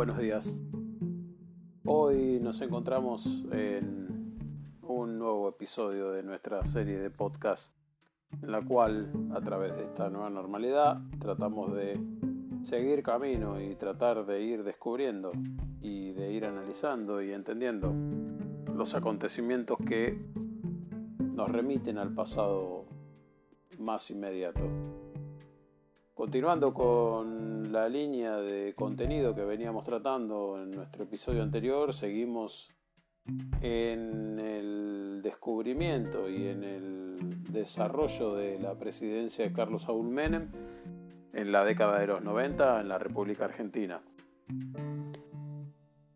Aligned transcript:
Buenos 0.00 0.16
días. 0.16 0.56
Hoy 1.84 2.40
nos 2.40 2.62
encontramos 2.62 3.44
en 3.52 4.38
un 4.80 5.18
nuevo 5.18 5.50
episodio 5.50 6.12
de 6.12 6.22
nuestra 6.22 6.64
serie 6.64 6.98
de 6.98 7.10
podcast 7.10 7.68
en 8.40 8.50
la 8.50 8.62
cual 8.62 9.12
a 9.34 9.42
través 9.42 9.76
de 9.76 9.84
esta 9.84 10.08
nueva 10.08 10.30
normalidad 10.30 11.02
tratamos 11.18 11.74
de 11.74 12.00
seguir 12.62 13.02
camino 13.02 13.60
y 13.60 13.74
tratar 13.74 14.24
de 14.24 14.40
ir 14.40 14.64
descubriendo 14.64 15.32
y 15.82 16.12
de 16.12 16.32
ir 16.32 16.46
analizando 16.46 17.20
y 17.20 17.34
entendiendo 17.34 17.92
los 18.74 18.94
acontecimientos 18.94 19.76
que 19.86 20.18
nos 21.18 21.50
remiten 21.50 21.98
al 21.98 22.14
pasado 22.14 22.86
más 23.78 24.10
inmediato. 24.10 24.62
Continuando 26.20 26.74
con 26.74 27.72
la 27.72 27.88
línea 27.88 28.36
de 28.36 28.74
contenido 28.74 29.34
que 29.34 29.42
veníamos 29.42 29.84
tratando 29.84 30.62
en 30.62 30.70
nuestro 30.70 31.04
episodio 31.04 31.42
anterior, 31.42 31.94
seguimos 31.94 32.70
en 33.62 34.38
el 34.38 35.20
descubrimiento 35.22 36.28
y 36.28 36.48
en 36.48 36.62
el 36.62 37.42
desarrollo 37.50 38.34
de 38.34 38.58
la 38.58 38.74
presidencia 38.74 39.46
de 39.46 39.54
Carlos 39.54 39.84
Saúl 39.84 40.08
Menem 40.08 40.50
en 41.32 41.52
la 41.52 41.64
década 41.64 41.98
de 41.98 42.08
los 42.08 42.22
90 42.22 42.82
en 42.82 42.88
la 42.90 42.98
República 42.98 43.46
Argentina. 43.46 44.02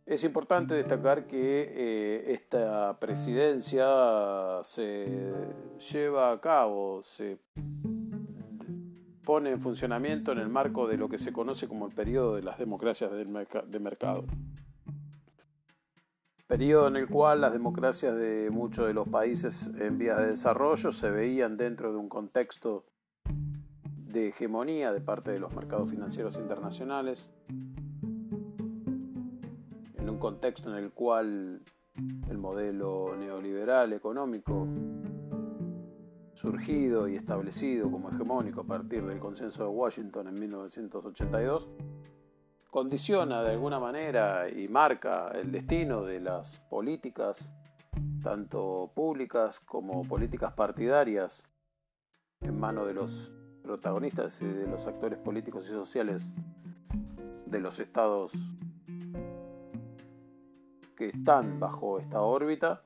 Es 0.05 0.23
importante 0.23 0.75
destacar 0.75 1.27
que 1.27 1.73
eh, 1.75 2.25
esta 2.35 3.01
presidencia 3.01 4.61
se 4.65 5.33
lleva 5.91 6.31
a 6.31 6.39
cabo, 6.43 7.03
se 7.03 7.39
pone 9.25 9.51
en 9.51 9.61
funcionamiento 9.61 10.33
en 10.33 10.39
el 10.39 10.49
marco 10.49 10.87
de 10.87 10.97
lo 10.97 11.09
que 11.09 11.19
se 11.19 11.33
conoce 11.33 11.67
como 11.67 11.87
el 11.87 11.93
periodo 11.93 12.37
de 12.37 12.43
las 12.43 12.59
democracias 12.59 13.11
de 13.13 13.81
mercado. 13.81 14.25
Periodo 16.47 16.89
en 16.89 16.97
el 16.97 17.09
cual 17.09 17.41
las 17.41 17.53
democracias 17.53 18.15
de 18.17 18.51
muchos 18.51 18.87
de 18.87 18.93
los 18.93 19.09
países 19.09 19.71
en 19.79 19.97
vías 19.99 20.19
de 20.19 20.27
desarrollo 20.27 20.93
se 20.93 21.11
veían 21.11 21.57
dentro 21.57 21.91
de 21.91 21.99
un 21.99 22.09
contexto 22.09 22.85
de 24.15 24.29
hegemonía 24.29 24.93
de 24.93 25.01
parte 25.01 25.33
de 25.33 25.41
los 25.41 25.55
mercados 25.55 25.91
financieros 25.91 26.37
internacionales, 26.37 27.31
en 29.99 30.11
un 30.11 30.19
contexto 30.19 30.71
en 30.71 30.85
el 30.85 30.93
cual 30.93 31.63
el 32.29 32.39
modelo 32.39 33.17
neoliberal 33.17 33.93
económico 33.93 34.69
surgido 36.35 37.09
y 37.09 37.17
establecido 37.17 37.91
como 37.91 38.11
hegemónico 38.11 38.63
a 38.63 38.65
partir 38.65 39.05
del 39.05 39.19
consenso 39.19 39.65
de 39.65 39.71
Washington 39.71 40.29
en 40.29 40.39
1982, 40.39 41.71
condiciona 42.71 43.43
de 43.43 43.53
alguna 43.53 43.79
manera 43.79 44.49
y 44.49 44.69
marca 44.69 45.29
el 45.29 45.53
destino 45.53 46.03
de 46.03 46.21
las 46.21 46.59
políticas, 46.69 47.53
tanto 48.23 48.91
públicas 48.95 49.61
como 49.61 50.03
políticas 50.03 50.53
partidarias, 50.53 51.45
en 52.41 52.59
manos 52.59 52.87
de 52.87 52.95
los 52.95 53.33
protagonistas 53.63 54.43
y 54.43 54.47
de 54.47 54.67
los 54.67 54.87
actores 54.87 55.19
políticos 55.19 55.67
y 55.67 55.71
sociales 55.71 56.35
de 57.47 57.61
los 57.61 57.79
estados 57.79 58.33
que 60.97 61.09
están 61.09 61.59
bajo 61.61 61.99
esta 61.99 62.21
órbita 62.21 62.83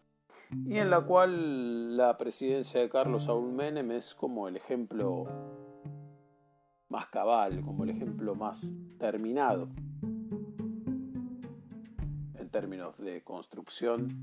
y 0.51 0.79
en 0.79 0.91
la 0.91 1.03
cual 1.03 1.97
la 1.97 2.17
presidencia 2.17 2.81
de 2.81 2.89
Carlos 2.89 3.25
Saúl 3.25 3.53
Menem 3.53 3.91
es 3.93 4.15
como 4.15 4.49
el 4.49 4.57
ejemplo 4.57 5.27
más 6.89 7.07
cabal, 7.09 7.61
como 7.63 7.85
el 7.85 7.91
ejemplo 7.91 8.35
más 8.35 8.73
terminado 8.99 9.69
en 12.35 12.49
términos 12.51 12.97
de 12.99 13.23
construcción 13.23 14.21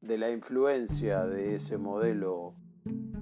de 0.00 0.18
la 0.18 0.30
influencia 0.30 1.24
de 1.24 1.54
ese 1.54 1.78
modelo 1.78 2.54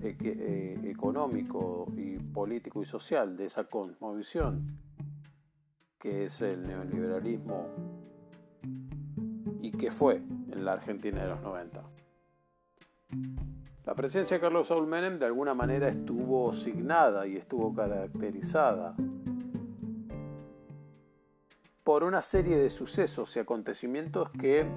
eh, 0.01 0.81
económico 0.85 1.93
y 1.97 2.19
político 2.19 2.81
y 2.81 2.87
social, 2.87 3.37
de 3.37 3.47
esa 3.47 3.65
cosmovisión 3.65 4.79
que 5.99 6.25
es 6.25 6.41
el 6.41 6.67
neoliberalismo 6.67 7.67
y 9.61 9.73
que 9.73 9.91
fue 9.91 10.23
en 10.59 10.65
la 10.65 10.73
Argentina 10.73 11.23
de 11.23 11.29
los 11.29 11.41
90. 11.41 11.83
La 13.87 13.95
presencia 13.95 14.37
de 14.37 14.41
Carlos 14.41 14.69
Saúl 14.69 14.87
Menem 14.87 15.19
de 15.19 15.27
alguna 15.27 15.55
manera 15.55 15.89
estuvo 15.89 16.53
signada 16.53 17.27
y 17.27 17.37
estuvo 17.37 17.75
caracterizada 17.75 18.95
por 21.85 22.05
una 22.05 22.21
serie 22.21 22.59
de 22.59 22.69
sucesos 22.69 23.35
y 23.37 23.41
acontecimientos 23.41 24.31
que 24.33 24.69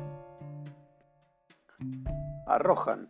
arrojan 2.47 3.09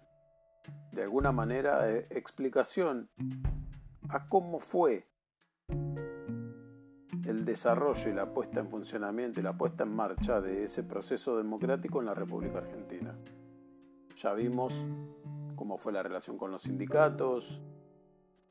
de 0.91 1.03
alguna 1.03 1.31
manera 1.31 1.91
eh, 1.91 2.07
explicación 2.09 3.09
a 4.09 4.27
cómo 4.27 4.59
fue 4.59 5.05
el 7.25 7.45
desarrollo 7.45 8.09
y 8.09 8.13
la 8.13 8.33
puesta 8.33 8.59
en 8.59 8.69
funcionamiento 8.69 9.39
y 9.39 9.43
la 9.43 9.57
puesta 9.57 9.83
en 9.83 9.95
marcha 9.95 10.41
de 10.41 10.63
ese 10.63 10.83
proceso 10.83 11.37
democrático 11.37 11.99
en 11.99 12.07
la 12.07 12.13
República 12.13 12.59
Argentina. 12.59 13.15
Ya 14.17 14.33
vimos 14.33 14.85
cómo 15.55 15.77
fue 15.77 15.93
la 15.93 16.03
relación 16.03 16.37
con 16.37 16.51
los 16.51 16.63
sindicatos, 16.63 17.61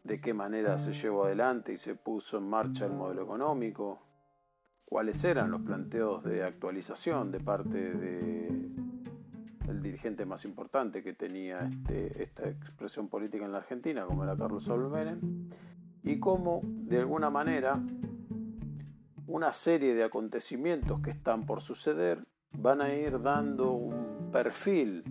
de 0.05 0.21
qué 0.21 0.33
manera 0.33 0.79
se 0.79 0.93
llevó 0.93 1.25
adelante 1.25 1.73
y 1.73 1.79
se 1.79 1.95
puso 1.95 2.39
en 2.39 2.49
marcha 2.49 2.87
el 2.87 2.93
modelo 2.93 3.23
económico, 3.23 4.01
cuáles 4.85 5.23
eran 5.25 5.51
los 5.51 5.63
planteos 5.63 6.25
de 6.25 6.43
actualización 6.43 7.31
de 7.31 7.41
parte 7.41 7.95
de 7.95 8.71
el 9.69 9.83
dirigente 9.83 10.27
más 10.27 10.45
importante 10.45 11.03
que 11.03 11.13
tenía 11.13 11.61
este, 11.61 12.23
esta 12.23 12.49
expresión 12.49 13.09
política 13.09 13.45
en 13.45 13.53
la 13.53 13.59
Argentina, 13.59 14.05
como 14.05 14.25
era 14.25 14.37
Carlos 14.37 14.65
Saúl 14.65 14.91
y 16.03 16.19
cómo 16.19 16.61
de 16.65 16.99
alguna 16.99 17.31
manera 17.31 17.81
una 19.31 19.53
serie 19.53 19.95
de 19.95 20.03
acontecimientos 20.03 21.01
que 21.01 21.11
están 21.11 21.47
por 21.47 21.61
suceder 21.61 22.25
van 22.53 22.81
a 22.81 22.93
ir 22.93 23.23
dando 23.23 23.71
un 23.71 24.31
perfil 24.33 25.05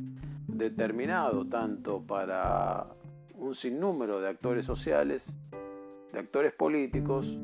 determinado 0.46 1.48
tanto 1.48 2.02
para 2.06 2.88
un 3.36 3.56
sinnúmero 3.56 4.20
de 4.20 4.28
actores 4.28 4.66
sociales, 4.66 5.34
de 6.12 6.20
actores 6.20 6.52
políticos 6.52 7.38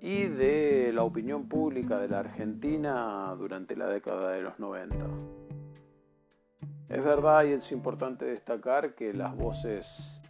y 0.00 0.24
de 0.28 0.92
la 0.94 1.02
opinión 1.02 1.46
pública 1.46 1.98
de 1.98 2.08
la 2.08 2.20
Argentina 2.20 3.34
durante 3.36 3.76
la 3.76 3.86
década 3.86 4.30
de 4.30 4.40
los 4.40 4.58
90. 4.58 4.96
Es 6.88 7.04
verdad 7.04 7.44
y 7.44 7.52
es 7.52 7.70
importante 7.70 8.24
destacar 8.24 8.94
que 8.94 9.12
las 9.12 9.36
voces 9.36 10.22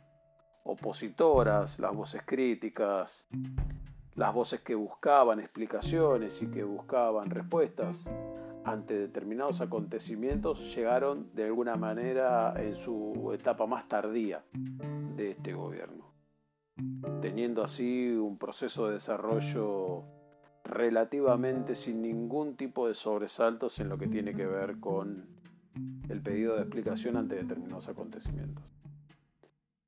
opositoras, 0.64 1.78
las 1.78 1.94
voces 1.94 2.22
críticas, 2.24 3.24
las 4.16 4.32
voces 4.32 4.60
que 4.60 4.74
buscaban 4.74 5.40
explicaciones 5.40 6.40
y 6.42 6.46
que 6.48 6.62
buscaban 6.62 7.30
respuestas 7.30 8.08
ante 8.64 8.98
determinados 8.98 9.60
acontecimientos 9.60 10.74
llegaron 10.74 11.28
de 11.34 11.44
alguna 11.44 11.76
manera 11.76 12.54
en 12.56 12.76
su 12.76 13.30
etapa 13.34 13.66
más 13.66 13.86
tardía 13.88 14.44
de 14.52 15.32
este 15.32 15.52
gobierno, 15.52 16.12
teniendo 17.20 17.62
así 17.62 18.10
un 18.12 18.38
proceso 18.38 18.86
de 18.86 18.94
desarrollo 18.94 20.04
relativamente 20.64 21.74
sin 21.74 22.00
ningún 22.00 22.56
tipo 22.56 22.88
de 22.88 22.94
sobresaltos 22.94 23.78
en 23.80 23.90
lo 23.90 23.98
que 23.98 24.08
tiene 24.08 24.34
que 24.34 24.46
ver 24.46 24.80
con 24.80 25.28
el 26.08 26.22
pedido 26.22 26.54
de 26.54 26.62
explicación 26.62 27.16
ante 27.16 27.34
determinados 27.34 27.88
acontecimientos. 27.88 28.64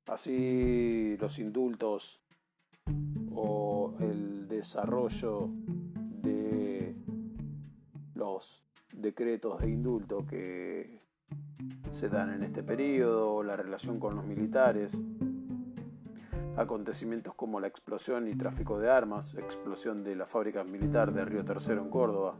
Así 0.05 1.17
los 1.19 1.39
indultos 1.39 2.21
o 3.33 3.66
desarrollo 4.57 5.49
de 6.21 6.95
los 8.15 8.65
decretos 8.91 9.61
de 9.61 9.69
indulto 9.69 10.25
que 10.25 10.99
se 11.91 12.09
dan 12.09 12.33
en 12.33 12.43
este 12.43 12.63
periodo, 12.63 13.43
la 13.43 13.55
relación 13.55 13.99
con 13.99 14.15
los 14.15 14.25
militares, 14.25 14.97
acontecimientos 16.55 17.35
como 17.35 17.59
la 17.59 17.67
explosión 17.67 18.27
y 18.27 18.35
tráfico 18.35 18.79
de 18.79 18.89
armas, 18.89 19.35
explosión 19.35 20.03
de 20.03 20.15
la 20.15 20.25
fábrica 20.25 20.63
militar 20.63 21.13
de 21.13 21.23
Río 21.23 21.45
Tercero 21.45 21.81
en 21.81 21.89
Córdoba, 21.89 22.37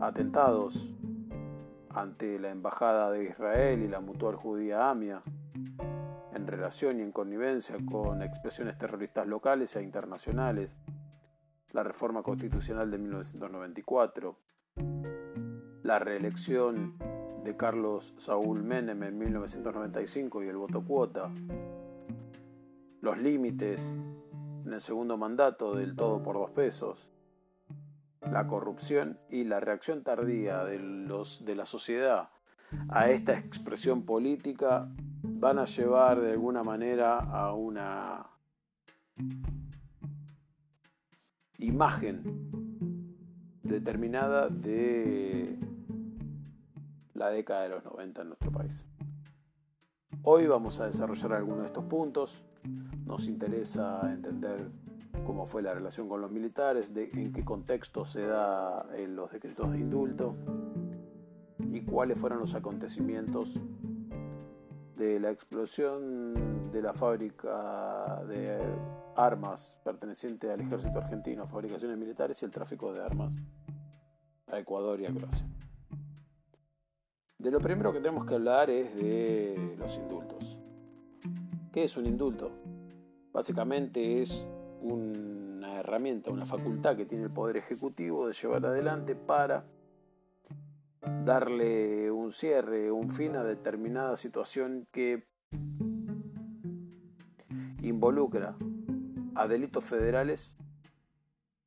atentados 0.00 0.92
ante 1.90 2.38
la 2.38 2.50
Embajada 2.50 3.10
de 3.12 3.24
Israel 3.24 3.82
y 3.82 3.88
la 3.88 4.00
mutual 4.00 4.34
judía 4.34 4.90
AMIA, 4.90 5.22
relación 6.48 6.98
y 6.98 7.02
en 7.02 7.12
connivencia 7.12 7.76
con 7.84 8.22
expresiones 8.22 8.76
terroristas 8.78 9.26
locales 9.26 9.76
e 9.76 9.82
internacionales, 9.82 10.70
la 11.72 11.82
reforma 11.82 12.22
constitucional 12.22 12.90
de 12.90 12.98
1994, 12.98 14.36
la 15.82 15.98
reelección 15.98 16.96
de 17.44 17.56
Carlos 17.56 18.14
Saúl 18.16 18.62
Menem 18.62 19.02
en 19.02 19.18
1995 19.18 20.42
y 20.42 20.48
el 20.48 20.56
voto 20.56 20.82
cuota, 20.82 21.30
los 23.00 23.18
límites 23.18 23.92
en 24.64 24.72
el 24.72 24.80
segundo 24.80 25.16
mandato 25.16 25.74
del 25.74 25.94
todo 25.94 26.22
por 26.22 26.36
dos 26.36 26.50
pesos, 26.50 27.08
la 28.30 28.46
corrupción 28.46 29.18
y 29.30 29.44
la 29.44 29.60
reacción 29.60 30.02
tardía 30.02 30.64
de, 30.64 30.78
de 30.78 31.54
la 31.54 31.66
sociedad 31.66 32.30
a 32.88 33.08
esta 33.10 33.38
expresión 33.38 34.04
política 34.04 34.88
van 35.38 35.58
a 35.60 35.64
llevar 35.66 36.20
de 36.20 36.32
alguna 36.32 36.64
manera 36.64 37.18
a 37.18 37.52
una 37.52 38.26
imagen 41.58 42.22
determinada 43.62 44.48
de 44.48 45.56
la 47.14 47.30
década 47.30 47.62
de 47.62 47.68
los 47.68 47.84
90 47.84 48.22
en 48.22 48.28
nuestro 48.28 48.50
país. 48.50 48.84
Hoy 50.24 50.46
vamos 50.48 50.80
a 50.80 50.86
desarrollar 50.86 51.34
algunos 51.34 51.60
de 51.60 51.66
estos 51.66 51.84
puntos. 51.84 52.44
Nos 53.06 53.28
interesa 53.28 54.00
entender 54.12 54.70
cómo 55.24 55.46
fue 55.46 55.62
la 55.62 55.72
relación 55.72 56.08
con 56.08 56.20
los 56.20 56.32
militares, 56.32 56.90
en 56.96 57.32
qué 57.32 57.44
contexto 57.44 58.04
se 58.04 58.26
da 58.26 58.86
en 58.96 59.14
los 59.14 59.30
decretos 59.30 59.70
de 59.70 59.78
indulto 59.78 60.34
y 61.70 61.82
cuáles 61.82 62.18
fueron 62.18 62.40
los 62.40 62.54
acontecimientos 62.54 63.60
de 64.98 65.20
la 65.20 65.30
explosión 65.30 66.70
de 66.72 66.82
la 66.82 66.92
fábrica 66.92 68.22
de 68.28 68.58
armas 69.16 69.78
perteneciente 69.84 70.50
al 70.50 70.60
ejército 70.60 70.98
argentino, 70.98 71.46
fabricaciones 71.46 71.96
militares 71.96 72.42
y 72.42 72.44
el 72.44 72.50
tráfico 72.50 72.92
de 72.92 73.02
armas 73.02 73.32
a 74.48 74.58
Ecuador 74.58 75.00
y 75.00 75.06
a 75.06 75.12
Croacia. 75.12 75.46
De 77.38 77.50
lo 77.50 77.60
primero 77.60 77.92
que 77.92 78.00
tenemos 78.00 78.26
que 78.26 78.34
hablar 78.34 78.68
es 78.70 78.94
de 78.96 79.76
los 79.78 79.96
indultos. 79.96 80.58
¿Qué 81.72 81.84
es 81.84 81.96
un 81.96 82.06
indulto? 82.06 82.50
Básicamente 83.32 84.20
es 84.20 84.46
una 84.82 85.78
herramienta, 85.78 86.30
una 86.30 86.46
facultad 86.46 86.96
que 86.96 87.06
tiene 87.06 87.24
el 87.24 87.30
Poder 87.30 87.56
Ejecutivo 87.56 88.26
de 88.26 88.32
llevar 88.32 88.66
adelante 88.66 89.14
para 89.14 89.64
darle 91.24 92.07
un 92.28 92.32
cierre, 92.32 92.92
un 92.92 93.08
fin 93.08 93.36
a 93.36 93.42
determinada 93.42 94.14
situación 94.18 94.86
que 94.92 95.26
involucra 97.80 98.54
a 99.34 99.48
delitos 99.48 99.82
federales 99.84 100.52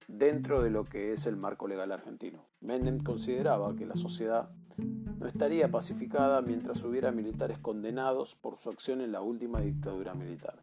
dentro 0.07 0.61
de 0.61 0.69
lo 0.69 0.83
que 0.83 1.13
es 1.13 1.25
el 1.25 1.35
marco 1.35 1.67
legal 1.67 1.91
argentino. 1.91 2.45
Menem 2.59 3.03
consideraba 3.03 3.75
que 3.75 3.87
la 3.87 3.95
sociedad 3.95 4.51
no 4.77 5.25
estaría 5.25 5.71
pacificada 5.71 6.43
mientras 6.43 6.83
hubiera 6.83 7.11
militares 7.11 7.57
condenados 7.57 8.35
por 8.35 8.57
su 8.57 8.69
acción 8.69 9.01
en 9.01 9.11
la 9.11 9.21
última 9.21 9.61
dictadura 9.61 10.13
militar, 10.13 10.61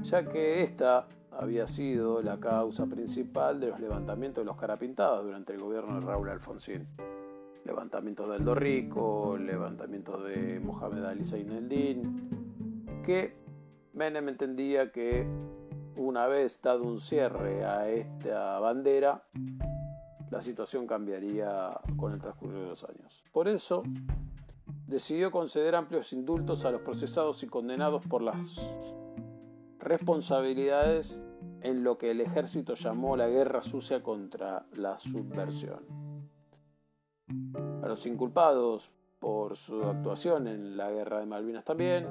ya 0.00 0.26
que 0.26 0.62
esta 0.62 1.08
había 1.30 1.66
sido 1.66 2.22
la 2.22 2.40
causa 2.40 2.86
principal 2.86 3.60
de 3.60 3.66
los 3.66 3.80
levantamientos 3.80 4.42
de 4.42 4.46
los 4.46 4.56
carapintados 4.56 5.26
durante 5.26 5.52
el 5.52 5.60
gobierno 5.60 6.00
de 6.00 6.06
Raúl 6.06 6.30
Alfonsín. 6.30 6.88
Levantamientos 7.64 8.28
de 8.28 8.36
Aldo 8.36 8.54
Rico, 8.54 9.36
levantamientos 9.38 10.24
de 10.24 10.60
Mohamed 10.60 11.04
Ali 11.04 11.24
Zaineldin, 11.24 13.02
que 13.04 13.36
Menem 13.94 14.28
entendía 14.28 14.92
que 14.92 15.26
una 15.96 16.26
vez 16.26 16.60
dado 16.60 16.84
un 16.84 16.98
cierre 16.98 17.64
a 17.64 17.88
esta 17.88 18.58
bandera, 18.58 19.24
la 20.30 20.40
situación 20.40 20.86
cambiaría 20.86 21.78
con 21.96 22.12
el 22.12 22.20
transcurso 22.20 22.58
de 22.58 22.66
los 22.66 22.84
años. 22.84 23.24
Por 23.32 23.48
eso, 23.48 23.82
decidió 24.86 25.30
conceder 25.30 25.74
amplios 25.74 26.12
indultos 26.12 26.64
a 26.64 26.70
los 26.70 26.82
procesados 26.82 27.42
y 27.42 27.46
condenados 27.46 28.04
por 28.06 28.22
las 28.22 28.74
responsabilidades 29.78 31.22
en 31.60 31.84
lo 31.84 31.98
que 31.98 32.10
el 32.10 32.20
ejército 32.20 32.74
llamó 32.74 33.16
la 33.16 33.28
guerra 33.28 33.62
sucia 33.62 34.02
contra 34.02 34.66
la 34.72 34.98
subversión. 34.98 36.03
A 37.82 37.88
los 37.88 38.04
inculpados 38.06 38.92
por 39.18 39.56
su 39.56 39.82
actuación 39.82 40.46
en 40.46 40.76
la 40.76 40.90
guerra 40.90 41.20
de 41.20 41.26
Malvinas 41.26 41.64
también, 41.64 42.06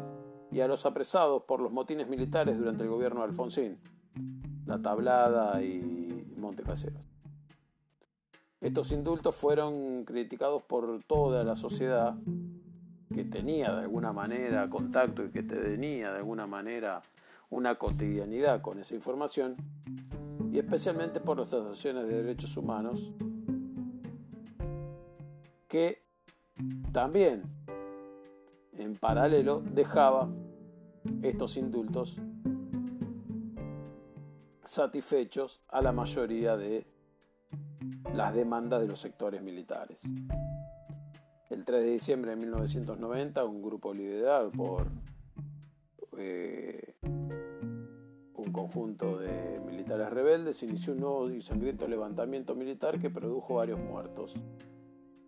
y 0.51 0.61
a 0.61 0.67
los 0.67 0.85
apresados 0.85 1.43
por 1.43 1.59
los 1.61 1.71
motines 1.71 2.07
militares 2.07 2.57
durante 2.57 2.83
el 2.83 2.89
gobierno 2.89 3.21
de 3.21 3.27
Alfonsín, 3.27 3.79
La 4.65 4.81
Tablada 4.81 5.61
y 5.63 6.33
Montecaseros. 6.37 7.01
Estos 8.61 8.91
indultos 8.91 9.35
fueron 9.35 10.05
criticados 10.05 10.63
por 10.63 11.03
toda 11.03 11.43
la 11.43 11.55
sociedad 11.55 12.15
que 13.13 13.25
tenía 13.25 13.73
de 13.73 13.81
alguna 13.81 14.13
manera 14.13 14.69
contacto 14.69 15.23
y 15.23 15.31
que 15.31 15.43
tenía 15.43 16.11
de 16.11 16.19
alguna 16.19 16.47
manera 16.47 17.01
una 17.49 17.75
cotidianidad 17.75 18.61
con 18.61 18.79
esa 18.79 18.95
información, 18.95 19.55
y 20.51 20.59
especialmente 20.59 21.19
por 21.19 21.37
las 21.37 21.53
asociaciones 21.53 22.07
de 22.07 22.23
derechos 22.23 22.57
humanos 22.57 23.11
que 25.73 26.03
también 26.91 27.41
en 28.73 28.95
paralelo 28.95 29.59
dejaba 29.59 30.29
estos 31.23 31.57
indultos 31.57 32.15
satisfechos 34.63 35.63
a 35.69 35.81
la 35.81 35.91
mayoría 35.91 36.55
de 36.57 36.85
las 38.13 38.35
demandas 38.35 38.81
de 38.81 38.87
los 38.87 38.99
sectores 38.99 39.41
militares. 39.41 40.03
El 41.49 41.65
3 41.65 41.81
de 41.81 41.89
diciembre 41.89 42.29
de 42.29 42.37
1990, 42.37 43.43
un 43.43 43.63
grupo 43.63 43.95
liderado 43.95 44.51
por 44.51 44.85
eh, 46.19 46.97
un 47.01 48.51
conjunto 48.51 49.17
de 49.17 49.59
militares 49.65 50.11
rebeldes 50.11 50.61
inició 50.61 50.93
un 50.93 50.99
nuevo 50.99 51.31
y 51.31 51.41
sangriento 51.41 51.87
levantamiento 51.87 52.53
militar 52.53 52.99
que 52.99 53.09
produjo 53.09 53.55
varios 53.55 53.79
muertos. 53.79 54.35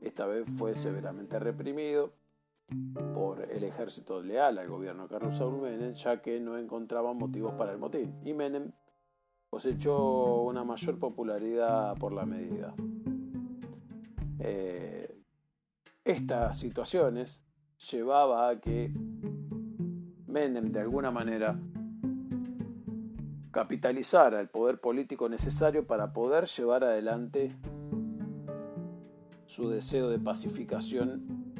Esta 0.06 0.28
vez 0.28 0.46
fue 0.48 0.76
severamente 0.76 1.40
reprimido 1.40 2.14
por 3.16 3.42
el 3.52 3.64
ejército 3.64 4.22
leal 4.22 4.60
al 4.60 4.70
gobierno 4.70 5.04
de 5.04 5.10
Carlos 5.10 5.36
Saúl 5.36 5.60
Menem, 5.60 5.94
ya 5.94 6.22
que 6.22 6.40
no 6.40 6.60
encontraban 6.60 7.18
motivos 7.18 7.56
para 7.56 7.72
el 7.72 7.80
motín. 7.80 8.14
Y 8.24 8.36
Menem 8.36 8.72
cosechó 9.50 10.44
una 10.44 10.64
mayor 10.64 11.00
popularidad 11.00 11.98
por 11.98 12.14
la 12.14 12.24
medida. 12.28 12.76
Eh, 14.38 15.18
estas 16.04 16.60
situaciones 16.60 17.42
llevaba 17.92 18.48
a 18.48 18.60
que 18.62 18.94
Menem 20.28 20.70
de 20.70 20.82
alguna 20.82 21.10
manera 21.10 21.60
capitalizara 23.50 24.40
el 24.40 24.50
poder 24.50 24.80
político 24.80 25.30
necesario 25.30 25.88
para 25.88 26.14
poder 26.14 26.46
llevar 26.46 26.84
adelante 26.84 27.56
su 29.46 29.70
deseo 29.70 30.10
de 30.10 30.20
pacificación 30.20 31.54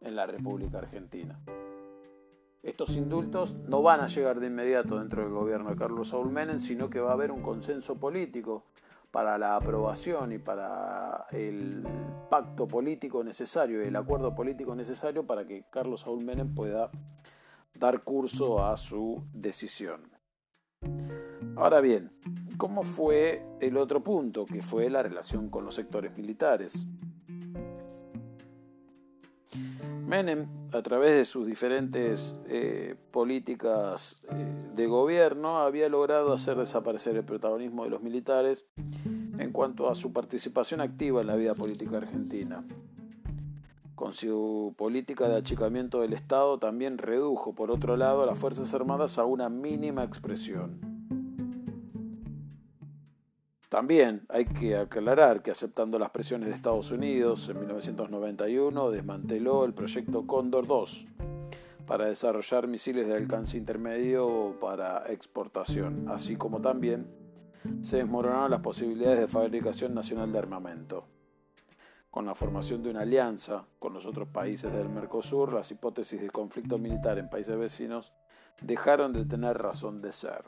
en 0.00 0.16
la 0.16 0.26
República 0.26 0.78
Argentina. 0.78 1.38
Estos 2.62 2.96
indultos 2.96 3.56
no 3.68 3.82
van 3.82 4.00
a 4.00 4.06
llegar 4.06 4.38
de 4.38 4.46
inmediato 4.46 4.98
dentro 4.98 5.22
del 5.22 5.32
gobierno 5.32 5.70
de 5.70 5.76
Carlos 5.76 6.10
Saúl 6.10 6.30
Menem, 6.30 6.60
sino 6.60 6.88
que 6.88 7.00
va 7.00 7.10
a 7.10 7.14
haber 7.14 7.32
un 7.32 7.42
consenso 7.42 7.98
político 7.98 8.66
para 9.10 9.36
la 9.36 9.56
aprobación 9.56 10.32
y 10.32 10.38
para 10.38 11.26
el 11.32 11.84
pacto 12.30 12.66
político 12.68 13.24
necesario, 13.24 13.82
el 13.82 13.96
acuerdo 13.96 14.34
político 14.34 14.74
necesario 14.74 15.26
para 15.26 15.44
que 15.44 15.64
Carlos 15.70 16.02
Saúl 16.02 16.24
Menem 16.24 16.54
pueda 16.54 16.90
dar 17.74 18.02
curso 18.04 18.64
a 18.64 18.76
su 18.76 19.24
decisión. 19.32 20.12
Ahora 21.56 21.80
bien, 21.80 22.12
¿cómo 22.56 22.82
fue 22.82 23.44
el 23.60 23.76
otro 23.76 24.02
punto, 24.02 24.46
que 24.46 24.62
fue 24.62 24.90
la 24.90 25.02
relación 25.02 25.48
con 25.48 25.64
los 25.64 25.74
sectores 25.74 26.16
militares? 26.16 26.86
Menem, 30.06 30.46
a 30.72 30.82
través 30.82 31.12
de 31.12 31.24
sus 31.24 31.46
diferentes 31.46 32.38
eh, 32.46 32.96
políticas 33.10 34.20
eh, 34.30 34.70
de 34.74 34.86
gobierno, 34.86 35.58
había 35.58 35.88
logrado 35.88 36.32
hacer 36.32 36.56
desaparecer 36.58 37.16
el 37.16 37.24
protagonismo 37.24 37.84
de 37.84 37.90
los 37.90 38.02
militares 38.02 38.66
en 39.38 39.52
cuanto 39.52 39.88
a 39.88 39.94
su 39.94 40.12
participación 40.12 40.80
activa 40.80 41.22
en 41.22 41.28
la 41.28 41.36
vida 41.36 41.54
política 41.54 41.98
argentina. 41.98 42.64
Con 43.94 44.12
su 44.12 44.74
política 44.76 45.28
de 45.28 45.36
achicamiento 45.36 46.00
del 46.00 46.12
Estado 46.12 46.58
también 46.58 46.98
redujo, 46.98 47.54
por 47.54 47.70
otro 47.70 47.96
lado, 47.96 48.22
a 48.22 48.26
las 48.26 48.38
Fuerzas 48.38 48.74
Armadas 48.74 49.18
a 49.18 49.24
una 49.24 49.48
mínima 49.48 50.02
expresión. 50.02 50.91
También 53.72 54.26
hay 54.28 54.44
que 54.44 54.76
aclarar 54.76 55.40
que 55.40 55.50
aceptando 55.50 55.98
las 55.98 56.10
presiones 56.10 56.50
de 56.50 56.54
Estados 56.54 56.90
Unidos, 56.90 57.48
en 57.48 57.60
1991 57.60 58.90
desmanteló 58.90 59.64
el 59.64 59.72
proyecto 59.72 60.26
Cóndor 60.26 60.66
2 60.66 61.06
para 61.86 62.04
desarrollar 62.04 62.66
misiles 62.66 63.06
de 63.06 63.14
alcance 63.14 63.56
intermedio 63.56 64.58
para 64.60 65.10
exportación, 65.10 66.06
así 66.10 66.36
como 66.36 66.60
también 66.60 67.06
se 67.80 67.96
desmoronaron 67.96 68.50
las 68.50 68.60
posibilidades 68.60 69.20
de 69.20 69.28
fabricación 69.28 69.94
nacional 69.94 70.30
de 70.32 70.38
armamento. 70.38 71.06
Con 72.10 72.26
la 72.26 72.34
formación 72.34 72.82
de 72.82 72.90
una 72.90 73.00
alianza 73.00 73.64
con 73.78 73.94
los 73.94 74.04
otros 74.04 74.28
países 74.28 74.70
del 74.70 74.90
Mercosur, 74.90 75.54
las 75.54 75.70
hipótesis 75.70 76.20
de 76.20 76.28
conflicto 76.28 76.76
militar 76.76 77.16
en 77.16 77.30
países 77.30 77.56
vecinos 77.56 78.12
dejaron 78.60 79.14
de 79.14 79.24
tener 79.24 79.56
razón 79.56 80.02
de 80.02 80.12
ser. 80.12 80.44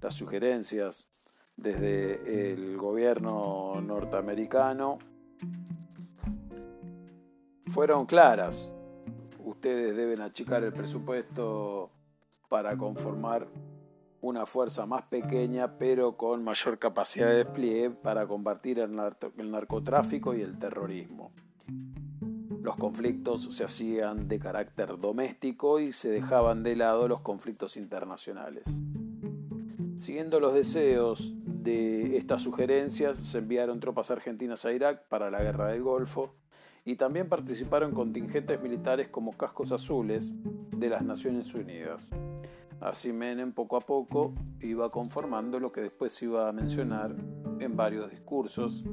Las 0.00 0.14
sugerencias 0.14 1.08
desde 1.56 2.52
el 2.52 2.76
gobierno 2.76 3.80
norteamericano 3.80 4.98
fueron 7.66 8.06
claras. 8.06 8.70
Ustedes 9.38 9.96
deben 9.96 10.20
achicar 10.20 10.62
el 10.64 10.72
presupuesto 10.72 11.90
para 12.48 12.76
conformar 12.76 13.48
una 14.20 14.46
fuerza 14.46 14.86
más 14.86 15.02
pequeña 15.04 15.76
pero 15.76 16.16
con 16.16 16.42
mayor 16.44 16.78
capacidad 16.78 17.28
de 17.28 17.44
despliegue 17.44 17.90
para 17.90 18.26
combatir 18.26 18.78
el, 18.78 18.94
narcotráfico 18.94 20.34
y 20.34 20.40
el 20.40 20.58
terrorismo. 20.58 21.32
Los 22.62 22.76
conflictos 22.76 23.54
se 23.54 23.64
hacían 23.64 24.26
de 24.26 24.38
carácter 24.38 24.96
doméstico 24.96 25.80
y 25.80 25.92
se 25.92 26.10
dejaban 26.10 26.62
de 26.62 26.76
lado 26.76 27.08
los 27.08 27.20
conflictos 27.20 27.76
internacionales. 27.76 28.64
Siguiendo 29.96 30.40
los 30.40 30.54
deseos 30.54 31.34
de 31.64 32.16
estas 32.18 32.42
sugerencias, 32.42 33.16
se 33.16 33.38
enviaron 33.38 33.80
tropas 33.80 34.10
argentinas 34.10 34.64
a 34.64 34.72
Irak 34.72 35.08
para 35.08 35.30
la 35.30 35.42
Guerra 35.42 35.68
del 35.68 35.82
Golfo 35.82 36.34
y 36.84 36.96
también 36.96 37.28
participaron 37.28 37.92
contingentes 37.92 38.60
militares 38.60 39.08
como 39.08 39.32
cascos 39.32 39.72
azules 39.72 40.32
de 40.76 40.88
las 40.88 41.02
Naciones 41.02 41.54
Unidas. 41.54 42.06
Así 42.80 43.12
Menem 43.12 43.52
poco 43.52 43.78
a 43.78 43.80
poco 43.80 44.34
iba 44.60 44.90
conformando 44.90 45.58
lo 45.58 45.72
que 45.72 45.80
después 45.80 46.22
iba 46.22 46.48
a 46.48 46.52
mencionar 46.52 47.16
en 47.58 47.76
varios 47.76 48.10
discursos 48.10 48.84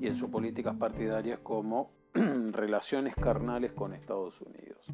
y 0.00 0.06
en 0.06 0.16
sus 0.16 0.28
políticas 0.28 0.76
partidarias 0.76 1.38
como 1.42 1.90
relaciones 2.12 3.14
carnales 3.14 3.72
con 3.72 3.94
Estados 3.94 4.42
Unidos. 4.42 4.86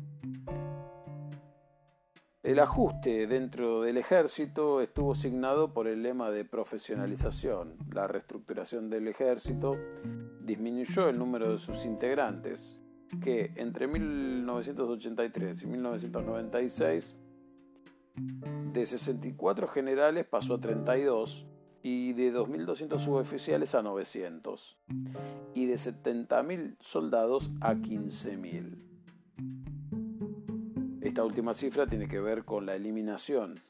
El 2.45 2.59
ajuste 2.59 3.27
dentro 3.27 3.81
del 3.81 3.97
ejército 3.97 4.83
estuvo 4.83 5.15
signado 5.15 5.73
por 5.73 5.89
el 5.89 6.03
lema 6.03 6.31
de 6.31 6.45
profesionalización. 6.45 7.79
La 7.91 8.07
reestructuración 8.07 8.91
del 8.91 9.09
ejército 9.09 9.79
disminuyó 10.43 11.09
el 11.09 11.19
número 11.19 11.53
de 11.53 11.57
sus 11.57 11.87
integrantes, 11.87 12.83
que 13.23 13.55
entre 13.57 13.87
1983 13.87 15.63
y 15.63 15.67
1996 15.67 17.17
de 18.75 18.85
64 18.85 19.67
generales 19.67 20.27
pasó 20.27 20.57
a 20.57 20.61
32 20.61 21.47
y 21.83 22.13
de 22.13 22.31
2.200 22.31 22.99
suboficiales 22.99 23.75
a 23.75 23.81
900 23.81 24.79
y 25.55 25.65
de 25.65 25.75
70.000 25.77 26.77
soldados 26.79 27.51
a 27.63 27.73
15.000. 27.77 28.94
Esta 31.14 31.23
última 31.23 31.54
cifra 31.54 31.87
tiene 31.87 32.09
que 32.09 32.18
ver 32.18 32.44
con 32.44 32.66
la 32.66 32.75
eliminación 32.75 33.61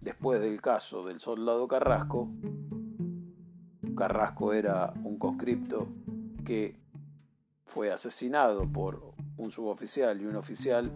después 0.00 0.40
del 0.40 0.62
caso 0.62 1.04
del 1.04 1.20
soldado 1.20 1.68
Carrasco. 1.68 2.30
Carrasco 3.94 4.54
era 4.54 4.94
un 5.04 5.18
conscripto 5.18 5.88
que 6.42 6.80
fue 7.66 7.92
asesinado 7.92 8.66
por 8.66 9.12
un 9.36 9.50
suboficial 9.50 10.18
y 10.22 10.24
un 10.24 10.36
oficial 10.36 10.90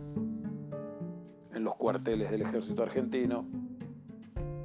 en 1.52 1.64
los 1.64 1.74
cuarteles 1.74 2.30
del 2.30 2.40
ejército 2.40 2.82
argentino, 2.82 3.44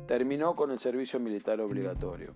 terminó 0.08 0.56
con 0.56 0.72
el 0.72 0.80
servicio 0.80 1.20
militar 1.20 1.60
obligatorio. 1.60 2.34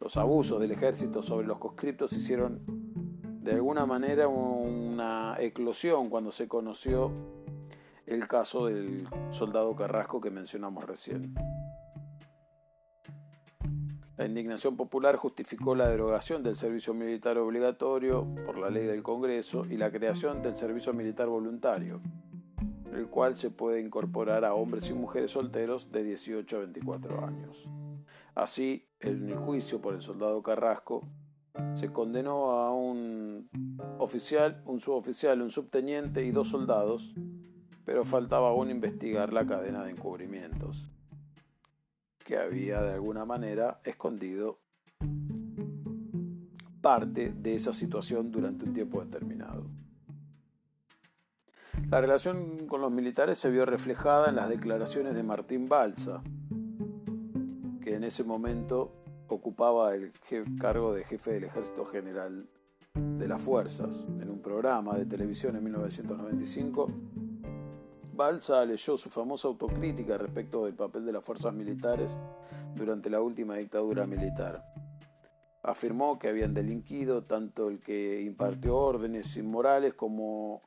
Los 0.00 0.16
abusos 0.16 0.60
del 0.60 0.72
ejército 0.72 1.22
sobre 1.22 1.46
los 1.46 1.58
conscriptos 1.58 2.12
hicieron 2.12 2.77
de 3.40 3.52
alguna 3.52 3.86
manera 3.86 4.28
una 4.28 5.36
eclosión 5.38 6.10
cuando 6.10 6.30
se 6.30 6.48
conoció 6.48 7.10
el 8.06 8.26
caso 8.26 8.66
del 8.66 9.06
soldado 9.30 9.74
Carrasco 9.76 10.20
que 10.20 10.30
mencionamos 10.30 10.84
recién. 10.84 11.34
La 14.16 14.26
indignación 14.26 14.76
popular 14.76 15.14
justificó 15.14 15.76
la 15.76 15.88
derogación 15.88 16.42
del 16.42 16.56
servicio 16.56 16.92
militar 16.92 17.38
obligatorio 17.38 18.26
por 18.46 18.58
la 18.58 18.68
ley 18.68 18.84
del 18.84 19.02
Congreso 19.02 19.64
y 19.64 19.76
la 19.76 19.92
creación 19.92 20.42
del 20.42 20.56
servicio 20.56 20.92
militar 20.92 21.28
voluntario, 21.28 22.00
el 22.92 23.06
cual 23.06 23.36
se 23.36 23.50
puede 23.50 23.80
incorporar 23.80 24.44
a 24.44 24.54
hombres 24.54 24.90
y 24.90 24.94
mujeres 24.94 25.30
solteros 25.30 25.92
de 25.92 26.02
18 26.02 26.56
a 26.56 26.60
24 26.60 27.24
años. 27.24 27.68
Así, 28.34 28.88
en 28.98 29.28
el 29.28 29.36
juicio 29.36 29.80
por 29.80 29.94
el 29.94 30.02
soldado 30.02 30.42
Carrasco, 30.42 31.04
se 31.74 31.92
condenó 31.92 32.52
a 32.52 32.72
un 32.72 33.48
oficial, 33.98 34.62
un 34.66 34.80
suboficial, 34.80 35.40
un 35.42 35.50
subteniente 35.50 36.24
y 36.24 36.30
dos 36.30 36.48
soldados, 36.48 37.14
pero 37.84 38.04
faltaba 38.04 38.48
aún 38.48 38.70
investigar 38.70 39.32
la 39.32 39.46
cadena 39.46 39.84
de 39.84 39.92
encubrimientos 39.92 40.90
que 42.28 42.36
había 42.36 42.82
de 42.82 42.92
alguna 42.92 43.24
manera 43.24 43.80
escondido 43.84 44.58
parte 46.82 47.32
de 47.32 47.54
esa 47.54 47.72
situación 47.72 48.30
durante 48.30 48.66
un 48.66 48.74
tiempo 48.74 49.02
determinado. 49.02 49.64
La 51.88 52.02
relación 52.02 52.66
con 52.66 52.82
los 52.82 52.92
militares 52.92 53.38
se 53.38 53.50
vio 53.50 53.64
reflejada 53.64 54.28
en 54.28 54.36
las 54.36 54.50
declaraciones 54.50 55.14
de 55.14 55.22
Martín 55.22 55.68
Balsa, 55.70 56.22
que 57.80 57.94
en 57.94 58.04
ese 58.04 58.24
momento 58.24 58.92
ocupaba 59.34 59.94
el 59.94 60.12
cargo 60.60 60.94
de 60.94 61.04
jefe 61.04 61.32
del 61.32 61.44
Ejército 61.44 61.84
General 61.84 62.46
de 62.94 63.28
las 63.28 63.42
Fuerzas. 63.42 64.04
En 64.20 64.30
un 64.30 64.40
programa 64.40 64.96
de 64.96 65.06
televisión 65.06 65.56
en 65.56 65.64
1995, 65.64 66.88
Balsa 68.12 68.64
leyó 68.64 68.96
su 68.96 69.08
famosa 69.08 69.48
autocrítica 69.48 70.18
respecto 70.18 70.64
del 70.64 70.74
papel 70.74 71.06
de 71.06 71.12
las 71.12 71.24
fuerzas 71.24 71.54
militares 71.54 72.16
durante 72.74 73.10
la 73.10 73.20
última 73.20 73.56
dictadura 73.56 74.06
militar. 74.06 74.64
Afirmó 75.62 76.18
que 76.18 76.28
habían 76.28 76.54
delinquido 76.54 77.24
tanto 77.24 77.68
el 77.68 77.80
que 77.80 78.22
impartió 78.22 78.76
órdenes 78.76 79.36
inmorales 79.36 79.94
como 79.94 80.62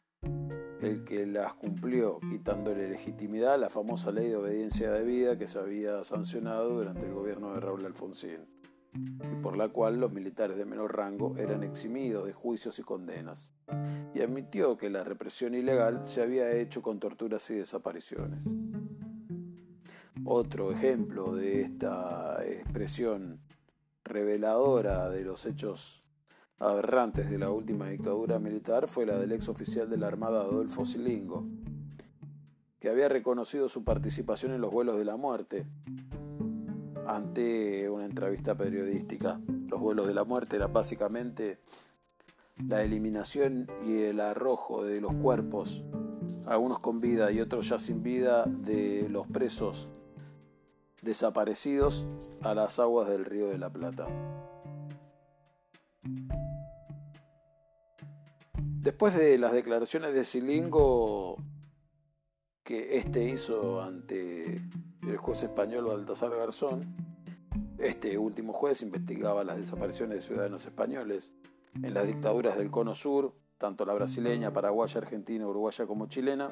el 0.81 1.03
que 1.03 1.25
las 1.25 1.53
cumplió, 1.53 2.19
quitándole 2.19 2.89
legitimidad 2.89 3.53
a 3.53 3.57
la 3.57 3.69
famosa 3.69 4.11
ley 4.11 4.29
de 4.29 4.35
obediencia 4.35 4.91
de 4.91 5.03
vida 5.03 5.37
que 5.37 5.47
se 5.47 5.59
había 5.59 6.03
sancionado 6.03 6.73
durante 6.73 7.05
el 7.05 7.13
gobierno 7.13 7.53
de 7.53 7.59
Raúl 7.59 7.85
Alfonsín, 7.85 8.47
y 8.93 9.41
por 9.41 9.57
la 9.57 9.69
cual 9.69 9.99
los 9.99 10.11
militares 10.11 10.57
de 10.57 10.65
menor 10.65 10.95
rango 10.95 11.37
eran 11.37 11.63
eximidos 11.63 12.25
de 12.25 12.33
juicios 12.33 12.79
y 12.79 12.83
condenas, 12.83 13.51
y 14.13 14.21
admitió 14.21 14.77
que 14.77 14.89
la 14.89 15.03
represión 15.03 15.53
ilegal 15.53 16.01
se 16.05 16.21
había 16.21 16.51
hecho 16.51 16.81
con 16.81 16.99
torturas 16.99 17.49
y 17.51 17.55
desapariciones. 17.55 18.45
Otro 20.25 20.71
ejemplo 20.71 21.35
de 21.35 21.61
esta 21.61 22.43
expresión 22.45 23.39
reveladora 24.03 25.09
de 25.09 25.23
los 25.23 25.45
hechos 25.45 26.00
aberrantes 26.61 27.29
de 27.29 27.39
la 27.39 27.49
última 27.49 27.89
dictadura 27.89 28.37
militar 28.39 28.87
fue 28.87 29.05
la 29.05 29.17
del 29.17 29.31
ex 29.31 29.49
oficial 29.49 29.89
de 29.89 29.97
la 29.97 30.07
Armada 30.07 30.41
Adolfo 30.41 30.85
Silingo, 30.85 31.43
que 32.79 32.89
había 32.89 33.09
reconocido 33.09 33.67
su 33.67 33.83
participación 33.83 34.53
en 34.53 34.61
los 34.61 34.71
vuelos 34.71 34.97
de 34.97 35.05
la 35.05 35.17
muerte 35.17 35.65
ante 37.07 37.89
una 37.89 38.05
entrevista 38.05 38.55
periodística. 38.55 39.39
Los 39.67 39.79
vuelos 39.79 40.07
de 40.07 40.13
la 40.13 40.23
muerte 40.23 40.57
eran 40.57 40.71
básicamente 40.71 41.59
la 42.67 42.83
eliminación 42.83 43.67
y 43.85 44.01
el 44.03 44.19
arrojo 44.19 44.83
de 44.83 45.01
los 45.01 45.13
cuerpos, 45.15 45.83
algunos 46.45 46.79
con 46.79 46.99
vida 46.99 47.31
y 47.31 47.41
otros 47.41 47.69
ya 47.69 47.79
sin 47.79 48.03
vida, 48.03 48.45
de 48.45 49.07
los 49.09 49.25
presos 49.27 49.89
desaparecidos 51.01 52.05
a 52.41 52.53
las 52.53 52.77
aguas 52.77 53.09
del 53.09 53.25
río 53.25 53.47
de 53.47 53.57
la 53.57 53.71
Plata. 53.71 54.07
Después 58.81 59.15
de 59.15 59.37
las 59.37 59.53
declaraciones 59.53 60.11
de 60.15 60.25
Silingo 60.25 61.37
que 62.63 62.97
este 62.97 63.25
hizo 63.25 63.79
ante 63.79 64.55
el 65.03 65.17
juez 65.17 65.43
español 65.43 65.85
Baltasar 65.85 66.31
Garzón, 66.31 66.95
este 67.77 68.17
último 68.17 68.53
juez 68.53 68.81
investigaba 68.81 69.43
las 69.43 69.57
desapariciones 69.57 70.15
de 70.15 70.21
ciudadanos 70.23 70.65
españoles 70.65 71.31
en 71.75 71.93
las 71.93 72.07
dictaduras 72.07 72.57
del 72.57 72.71
Cono 72.71 72.95
Sur, 72.95 73.35
tanto 73.59 73.85
la 73.85 73.93
brasileña, 73.93 74.51
paraguaya, 74.51 74.99
argentina, 74.99 75.47
uruguaya 75.47 75.85
como 75.85 76.07
chilena. 76.07 76.49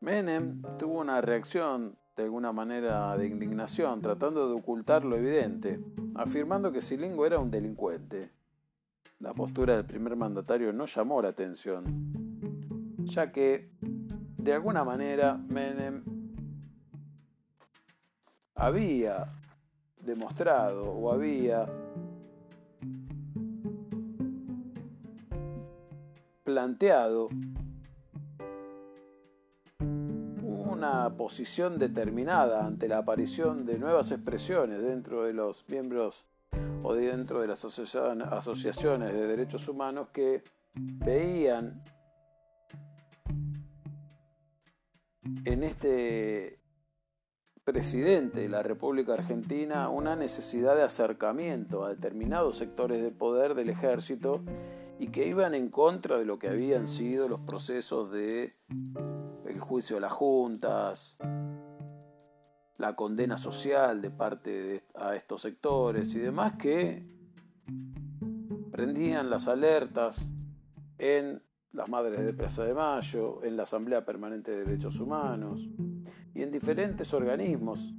Menem 0.00 0.62
tuvo 0.78 1.00
una 1.00 1.20
reacción 1.20 1.98
de 2.16 2.22
alguna 2.22 2.50
manera 2.52 3.14
de 3.18 3.26
indignación, 3.26 4.00
tratando 4.00 4.48
de 4.48 4.54
ocultar 4.54 5.04
lo 5.04 5.16
evidente, 5.16 5.80
afirmando 6.14 6.72
que 6.72 6.80
Silingo 6.80 7.26
era 7.26 7.38
un 7.38 7.50
delincuente 7.50 8.30
la 9.22 9.32
postura 9.32 9.76
del 9.76 9.86
primer 9.86 10.16
mandatario 10.16 10.72
no 10.72 10.84
llamó 10.84 11.22
la 11.22 11.28
atención, 11.28 11.84
ya 13.04 13.30
que 13.30 13.70
de 14.36 14.52
alguna 14.52 14.82
manera 14.82 15.36
Menem 15.36 16.02
había 18.56 19.32
demostrado 20.00 20.90
o 20.90 21.12
había 21.12 21.66
planteado 26.42 27.28
una 29.78 31.14
posición 31.16 31.78
determinada 31.78 32.66
ante 32.66 32.88
la 32.88 32.98
aparición 32.98 33.64
de 33.66 33.78
nuevas 33.78 34.10
expresiones 34.10 34.82
dentro 34.82 35.22
de 35.22 35.32
los 35.32 35.68
miembros 35.68 36.26
o 36.82 36.94
dentro 36.94 37.40
de 37.40 37.46
las 37.46 37.64
asociaciones 37.64 39.12
de 39.12 39.26
derechos 39.26 39.68
humanos 39.68 40.08
que 40.12 40.42
veían 40.74 41.82
en 45.44 45.62
este 45.62 46.58
presidente 47.64 48.40
de 48.40 48.48
la 48.48 48.62
República 48.62 49.14
Argentina 49.14 49.88
una 49.88 50.16
necesidad 50.16 50.74
de 50.74 50.82
acercamiento 50.82 51.84
a 51.84 51.90
determinados 51.90 52.58
sectores 52.58 53.02
de 53.02 53.10
poder 53.12 53.54
del 53.54 53.70
ejército 53.70 54.42
y 54.98 55.08
que 55.08 55.26
iban 55.26 55.54
en 55.54 55.68
contra 55.68 56.18
de 56.18 56.24
lo 56.24 56.38
que 56.38 56.48
habían 56.48 56.88
sido 56.88 57.28
los 57.28 57.40
procesos 57.40 58.10
de 58.10 58.56
el 59.46 59.60
juicio 59.60 59.96
de 59.96 60.00
las 60.00 60.12
juntas, 60.12 61.16
la 62.82 62.96
condena 62.96 63.36
social 63.36 64.02
de 64.02 64.10
parte 64.10 64.50
de 64.50 64.84
a 64.96 65.14
estos 65.14 65.42
sectores 65.42 66.12
y 66.16 66.18
demás 66.18 66.54
que 66.54 67.06
prendían 68.72 69.30
las 69.30 69.46
alertas 69.46 70.26
en 70.98 71.40
las 71.70 71.88
Madres 71.88 72.24
de 72.24 72.32
Plaza 72.32 72.64
de 72.64 72.74
Mayo, 72.74 73.44
en 73.44 73.56
la 73.56 73.62
Asamblea 73.62 74.04
Permanente 74.04 74.50
de 74.50 74.64
Derechos 74.64 74.98
Humanos 74.98 75.68
y 76.34 76.42
en 76.42 76.50
diferentes 76.50 77.14
organismos 77.14 77.94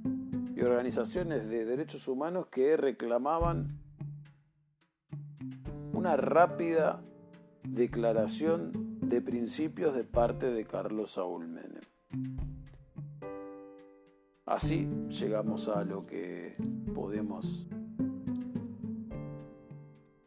y 0.54 0.60
organizaciones 0.60 1.48
de 1.48 1.64
derechos 1.64 2.06
humanos 2.06 2.48
que 2.48 2.76
reclamaban 2.76 3.78
una 5.94 6.18
rápida 6.18 7.02
declaración 7.62 8.98
de 9.00 9.22
principios 9.22 9.94
de 9.94 10.04
parte 10.04 10.50
de 10.50 10.66
Carlos 10.66 11.12
Saúl 11.12 11.48
Menem. 11.48 12.43
Así 14.46 14.86
llegamos 15.08 15.68
a 15.68 15.84
lo 15.84 16.02
que 16.02 16.54
podemos 16.94 17.66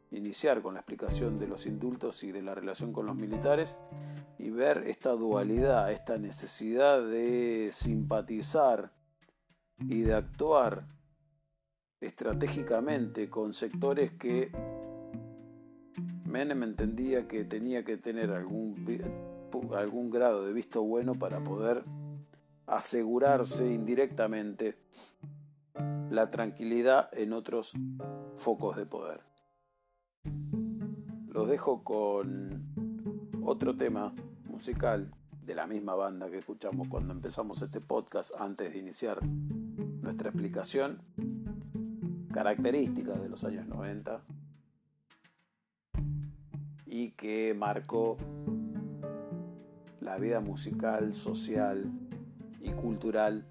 iniciar 0.09 0.63
con 0.63 0.73
la 0.73 0.79
explicación 0.79 1.37
de 1.37 1.47
los 1.47 1.67
indultos 1.67 2.23
y 2.23 2.31
de 2.31 2.41
la 2.41 2.55
relación 2.55 2.91
con 2.91 3.05
los 3.05 3.15
militares 3.15 3.77
y 4.39 4.49
ver 4.49 4.85
esta 4.87 5.11
dualidad, 5.11 5.91
esta 5.91 6.17
necesidad 6.17 7.01
de 7.07 7.69
simpatizar 7.71 8.91
y 9.79 10.01
de 10.01 10.15
actuar 10.15 10.87
estratégicamente 12.01 13.29
con 13.29 13.53
sectores 13.53 14.13
que 14.13 14.51
Menem 16.25 16.63
entendía 16.63 17.27
que 17.27 17.45
tenía 17.45 17.83
que 17.85 17.97
tener 17.97 18.31
algún, 18.31 18.83
algún 19.75 20.09
grado 20.09 20.43
de 20.43 20.53
visto 20.53 20.81
bueno 20.83 21.13
para 21.13 21.43
poder 21.43 21.83
asegurarse 22.67 23.65
indirectamente 23.65 24.77
la 26.09 26.29
tranquilidad 26.29 27.09
en 27.13 27.33
otros 27.33 27.73
focos 28.35 28.75
de 28.75 28.85
poder. 28.85 29.21
Los 31.29 31.47
dejo 31.47 31.83
con 31.83 32.65
otro 33.43 33.75
tema 33.75 34.13
musical 34.45 35.11
de 35.45 35.55
la 35.55 35.65
misma 35.65 35.95
banda 35.95 36.29
que 36.29 36.39
escuchamos 36.39 36.89
cuando 36.89 37.13
empezamos 37.13 37.61
este 37.61 37.79
podcast 37.79 38.31
antes 38.37 38.73
de 38.73 38.79
iniciar 38.79 39.25
nuestra 39.25 40.29
explicación, 40.29 40.99
características 42.33 43.21
de 43.21 43.29
los 43.29 43.43
años 43.45 43.65
90 43.67 44.21
y 46.85 47.11
que 47.11 47.53
marcó 47.53 48.17
la 50.01 50.17
vida 50.17 50.41
musical, 50.41 51.13
social 51.13 52.06
y 52.67 52.71
cultural 52.73 53.45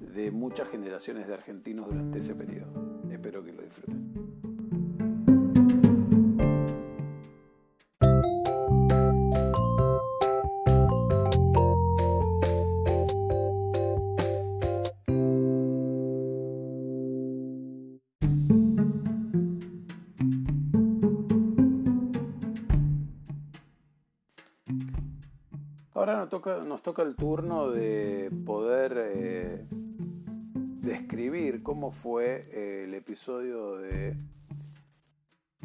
de 0.00 0.30
muchas 0.30 0.68
generaciones 0.68 1.26
de 1.26 1.34
argentinos 1.34 1.86
durante 1.88 2.18
ese 2.18 2.34
periodo. 2.34 3.02
Espero 3.10 3.44
que 3.44 3.52
lo 3.52 3.62
disfruten. 3.62 4.51
Nos 26.06 26.82
toca 26.82 27.02
el 27.02 27.14
turno 27.14 27.70
de 27.70 28.28
poder 28.44 28.94
eh, 28.96 29.66
describir 30.82 31.62
cómo 31.62 31.92
fue 31.92 32.48
eh, 32.50 32.84
el 32.88 32.94
episodio 32.94 33.76
de 33.76 34.16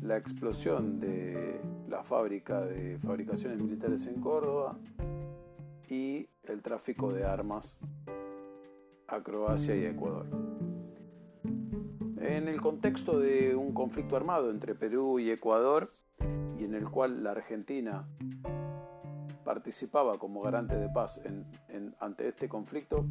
la 0.03 0.15
explosión 0.15 0.99
de 0.99 1.59
la 1.89 2.03
fábrica 2.03 2.61
de 2.61 2.99
fabricaciones 2.99 3.59
militares 3.59 4.05
en 4.05 4.21
Córdoba 4.21 4.77
y 5.89 6.27
el 6.43 6.61
tráfico 6.61 7.11
de 7.11 7.25
armas 7.25 7.79
a 9.07 9.21
Croacia 9.21 9.75
y 9.75 9.85
Ecuador. 9.85 10.27
En 12.19 12.47
el 12.47 12.61
contexto 12.61 13.17
de 13.17 13.55
un 13.55 13.73
conflicto 13.73 14.15
armado 14.15 14.51
entre 14.51 14.75
Perú 14.75 15.17
y 15.17 15.31
Ecuador, 15.31 15.89
y 16.59 16.63
en 16.63 16.75
el 16.75 16.89
cual 16.89 17.23
la 17.23 17.31
Argentina 17.31 18.07
participaba 19.47 20.19
como 20.19 20.41
garante 20.41 20.75
de 20.75 20.89
paz 20.89 21.21
ante 21.99 22.27
este 22.27 22.49
conflicto, 22.49 23.05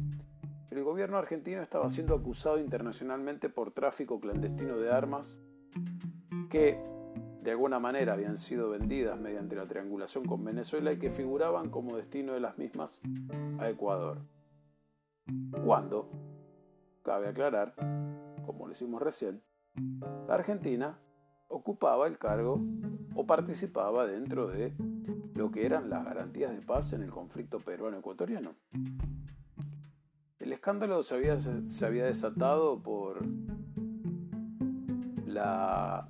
el 0.69 0.83
gobierno 0.83 1.17
argentino 1.17 1.63
estaba 1.63 1.89
siendo 1.89 2.13
acusado 2.13 2.59
internacionalmente 2.59 3.49
por 3.49 3.71
tráfico 3.71 4.19
clandestino 4.19 4.77
de 4.77 4.91
armas 4.91 5.35
que 6.51 6.79
de 7.41 7.49
alguna 7.49 7.79
manera 7.79 8.13
habían 8.13 8.37
sido 8.37 8.69
vendidas 8.69 9.19
mediante 9.19 9.55
la 9.55 9.65
triangulación 9.65 10.25
con 10.25 10.45
Venezuela 10.45 10.91
y 10.91 10.99
que 10.99 11.09
figuraban 11.09 11.71
como 11.71 11.97
destino 11.97 12.33
de 12.33 12.39
las 12.39 12.59
mismas 12.59 13.01
a 13.57 13.67
Ecuador. 13.67 14.19
Cuando, 15.65 16.11
cabe 17.01 17.29
aclarar, 17.29 17.73
como 18.45 18.67
lo 18.67 18.73
hicimos 18.73 19.01
recién, 19.01 19.41
la 20.27 20.35
Argentina 20.35 20.99
ocupaba 21.47 22.05
el 22.05 22.19
cargo 22.19 22.61
o 23.15 23.25
participaba 23.25 24.05
dentro 24.05 24.47
de 24.49 24.75
lo 25.35 25.51
que 25.51 25.65
eran 25.65 25.89
las 25.89 26.03
garantías 26.03 26.51
de 26.53 26.61
paz 26.61 26.93
en 26.93 27.03
el 27.03 27.11
conflicto 27.11 27.59
peruano-ecuatoriano. 27.59 28.55
El 30.39 30.53
escándalo 30.53 31.03
se 31.03 31.15
había, 31.15 32.05
desatado 32.05 32.81
por 32.81 33.25
la 35.25 36.09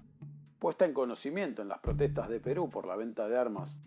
puesta 0.60 0.86
en 0.86 0.94
conocimiento 0.94 1.62
en 1.62 1.70
las 1.70 1.80
protestas 1.80 2.30
de 2.30 2.40
Perú 2.40 2.70
por 2.70 2.86
la 2.86 2.96
venta 2.96 3.28
de 3.28 3.38
armas 3.38 3.80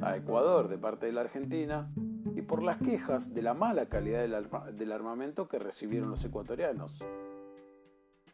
a 0.00 0.16
Ecuador 0.16 0.68
de 0.68 0.78
parte 0.78 1.06
de 1.06 1.12
la 1.12 1.20
Argentina 1.20 1.90
y 2.34 2.42
por 2.42 2.62
las 2.62 2.78
quejas 2.78 3.34
de 3.34 3.42
la 3.42 3.54
mala 3.54 3.86
calidad 3.86 4.22
del, 4.22 4.92
armamento 4.92 5.48
que 5.48 5.58
recibieron 5.58 6.10
los 6.10 6.24
ecuatorianos. 6.24 7.04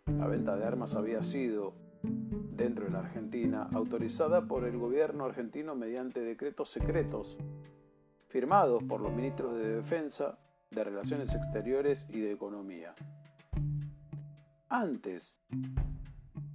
La 0.06 0.26
venta 0.28 0.56
de 0.56 0.64
armas 0.64 0.94
había 0.94 1.22
sido 1.22 1.74
dentro 2.56 2.86
de 2.86 2.90
la 2.90 3.00
Argentina, 3.00 3.68
autorizada 3.72 4.46
por 4.46 4.64
el 4.64 4.78
gobierno 4.78 5.24
argentino 5.24 5.74
mediante 5.74 6.20
decretos 6.20 6.70
secretos, 6.70 7.36
firmados 8.28 8.82
por 8.84 9.00
los 9.00 9.12
ministros 9.12 9.54
de 9.56 9.76
Defensa, 9.76 10.38
de 10.70 10.84
Relaciones 10.84 11.34
Exteriores 11.34 12.06
y 12.08 12.20
de 12.20 12.32
Economía. 12.32 12.94
Antes 14.68 15.38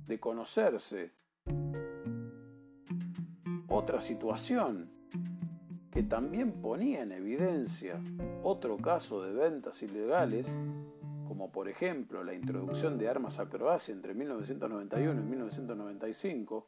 de 0.07 0.19
conocerse 0.19 1.11
otra 3.67 4.01
situación 4.01 4.91
que 5.91 6.03
también 6.03 6.61
ponía 6.61 7.03
en 7.03 7.11
evidencia 7.11 8.01
otro 8.43 8.77
caso 8.77 9.21
de 9.21 9.33
ventas 9.33 9.83
ilegales, 9.83 10.47
como 11.31 11.49
por 11.49 11.69
ejemplo 11.69 12.25
la 12.25 12.33
introducción 12.33 12.97
de 12.97 13.07
armas 13.07 13.39
a 13.39 13.47
Croacia 13.47 13.93
entre 13.93 14.13
1991 14.13 15.21
y 15.21 15.23
1995, 15.23 16.67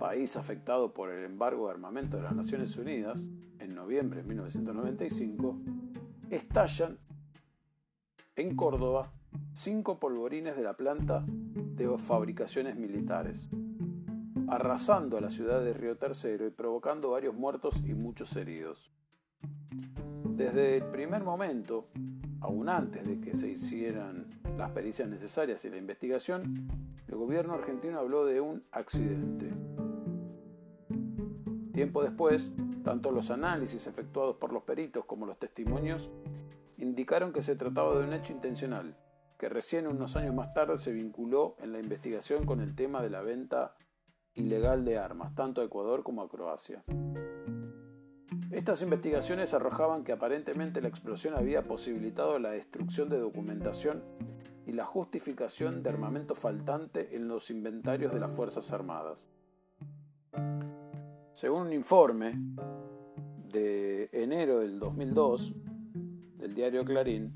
país 0.00 0.34
afectado 0.34 0.94
por 0.94 1.10
el 1.10 1.26
embargo 1.26 1.66
de 1.66 1.72
armamento 1.72 2.16
de 2.16 2.22
las 2.22 2.34
Naciones 2.34 2.74
Unidas 2.78 3.22
en 3.58 3.74
noviembre 3.74 4.22
de 4.22 4.28
1995, 4.28 5.60
estallan 6.30 6.96
en 8.34 8.56
Córdoba 8.56 9.12
cinco 9.52 10.00
polvorines 10.00 10.56
de 10.56 10.62
la 10.62 10.74
planta 10.74 11.22
de 11.26 11.98
fabricaciones 11.98 12.76
militares, 12.76 13.46
arrasando 14.48 15.18
a 15.18 15.20
la 15.20 15.28
ciudad 15.28 15.62
de 15.62 15.74
Río 15.74 15.98
Tercero 15.98 16.46
y 16.46 16.50
provocando 16.50 17.10
varios 17.10 17.34
muertos 17.34 17.76
y 17.84 17.92
muchos 17.92 18.34
heridos. 18.36 18.90
Desde 20.24 20.78
el 20.78 20.84
primer 20.84 21.22
momento, 21.22 21.88
aún 22.42 22.68
antes 22.68 23.06
de 23.06 23.20
que 23.20 23.36
se 23.36 23.48
hicieran 23.48 24.40
las 24.58 24.70
pericias 24.72 25.08
necesarias 25.08 25.64
y 25.64 25.70
la 25.70 25.78
investigación, 25.78 26.68
el 27.08 27.16
gobierno 27.16 27.54
argentino 27.54 27.98
habló 27.98 28.26
de 28.26 28.40
un 28.40 28.64
accidente. 28.70 29.50
Tiempo 31.72 32.02
después, 32.02 32.52
Tanto 32.84 33.12
los 33.12 33.30
análisis 33.30 33.86
efectuados 33.86 34.36
por 34.36 34.52
los 34.52 34.64
peritos 34.64 35.04
como 35.04 35.24
los 35.24 35.38
testimonios 35.38 36.10
indicaron 36.78 37.32
que 37.32 37.40
se 37.40 37.54
trataba 37.54 37.96
de 37.96 38.04
un 38.04 38.12
hecho 38.12 38.32
intencional, 38.32 38.96
que 39.38 39.48
recién 39.48 39.86
unos 39.86 40.16
años 40.16 40.34
más 40.34 40.52
tarde 40.52 40.78
se 40.78 40.92
vinculó 40.92 41.54
en 41.60 41.72
la 41.72 41.78
investigación 41.78 42.44
con 42.44 42.60
el 42.60 42.74
tema 42.74 43.00
de 43.00 43.10
la 43.10 43.22
venta 43.22 43.76
ilegal 44.34 44.84
de 44.84 44.98
armas, 44.98 45.34
tanto 45.36 45.60
a 45.60 45.64
Ecuador 45.64 46.02
como 46.02 46.22
a 46.22 46.28
Croacia. 46.28 46.82
Estas 48.50 48.82
investigaciones 48.82 49.54
arrojaban 49.54 50.04
que 50.04 50.12
aparentemente 50.12 50.80
la 50.80 50.88
explosión 50.88 51.34
había 51.34 51.62
posibilitado 51.62 52.38
la 52.38 52.50
destrucción 52.50 53.08
de 53.08 53.18
documentación 53.18 54.02
y 54.66 54.72
la 54.72 54.84
justificación 54.84 55.82
de 55.82 55.90
armamento 55.90 56.34
faltante 56.34 57.16
en 57.16 57.28
los 57.28 57.50
inventarios 57.50 58.12
de 58.12 58.20
las 58.20 58.30
Fuerzas 58.30 58.72
Armadas. 58.72 59.24
Según 61.32 61.68
un 61.68 61.72
informe 61.72 62.38
de 63.50 64.08
enero 64.12 64.60
del 64.60 64.78
2002 64.78 65.54
del 66.36 66.54
diario 66.54 66.84
Clarín, 66.84 67.32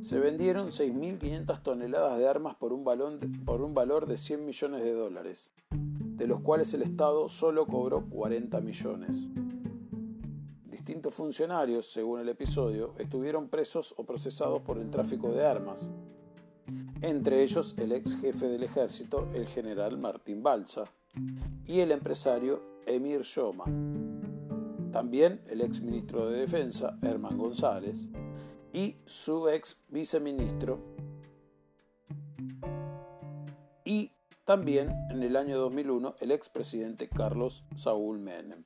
se 0.00 0.20
vendieron 0.20 0.68
6.500 0.68 1.62
toneladas 1.62 2.18
de 2.18 2.28
armas 2.28 2.56
por 2.56 2.74
un, 2.74 2.84
valor 2.84 4.06
de 4.06 4.16
100 4.18 4.44
millones 4.44 4.84
de 4.84 4.92
dólares, 4.92 5.50
de 5.70 6.26
los 6.26 6.40
cuales 6.40 6.74
el 6.74 6.82
Estado 6.82 7.28
solo 7.30 7.66
cobró 7.66 8.04
40 8.10 8.60
millones. 8.60 9.28
Distintos 10.84 11.14
funcionarios, 11.14 11.90
según 11.90 12.20
el 12.20 12.28
episodio, 12.28 12.92
estuvieron 12.98 13.48
presos 13.48 13.94
o 13.96 14.04
procesados 14.04 14.60
por 14.60 14.76
el 14.76 14.90
tráfico 14.90 15.32
de 15.32 15.46
armas, 15.46 15.88
entre 17.00 17.42
ellos 17.42 17.74
el 17.78 17.92
ex 17.92 18.20
jefe 18.20 18.48
del 18.48 18.64
ejército, 18.64 19.30
el 19.32 19.46
general 19.46 19.96
Martín 19.96 20.42
Balsa, 20.42 20.84
y 21.64 21.80
el 21.80 21.90
empresario 21.90 22.60
Emir 22.84 23.22
Shoma. 23.22 23.64
También 24.92 25.40
el 25.48 25.62
ex 25.62 25.80
ministro 25.80 26.28
de 26.28 26.40
Defensa, 26.40 26.98
Herman 27.00 27.38
González, 27.38 28.06
y 28.74 28.96
su 29.06 29.48
ex 29.48 29.78
viceministro. 29.88 30.80
Y 33.86 34.10
también 34.44 34.90
en 35.08 35.22
el 35.22 35.34
año 35.36 35.56
2001 35.56 36.16
el 36.20 36.30
expresidente 36.30 37.08
Carlos 37.08 37.64
Saúl 37.74 38.18
Menem. 38.18 38.64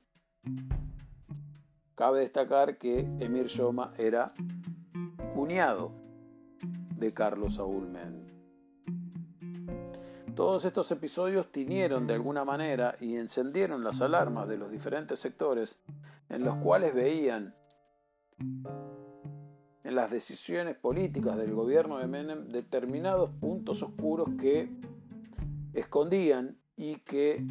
Cabe 1.99 2.21
destacar 2.21 2.77
que 2.77 2.99
Emir 3.19 3.47
Shoma 3.47 3.93
era 3.97 4.33
cuñado 5.35 5.91
de 6.95 7.13
Carlos 7.13 7.55
Saúl 7.55 7.89
Menem. 7.89 8.25
Todos 10.33 10.63
estos 10.63 10.89
episodios 10.93 11.51
tinieron 11.51 12.07
de 12.07 12.13
alguna 12.13 12.45
manera 12.45 12.95
y 13.01 13.17
encendieron 13.17 13.83
las 13.83 13.99
alarmas 13.99 14.47
de 14.47 14.55
los 14.57 14.71
diferentes 14.71 15.19
sectores 15.19 15.77
en 16.29 16.45
los 16.45 16.55
cuales 16.55 16.95
veían 16.95 17.53
en 19.83 19.93
las 19.93 20.09
decisiones 20.09 20.77
políticas 20.77 21.35
del 21.35 21.53
gobierno 21.53 21.97
de 21.97 22.07
Menem 22.07 22.47
determinados 22.47 23.29
puntos 23.41 23.83
oscuros 23.83 24.29
que 24.39 24.69
escondían 25.73 26.61
y 26.77 26.95
que 26.99 27.45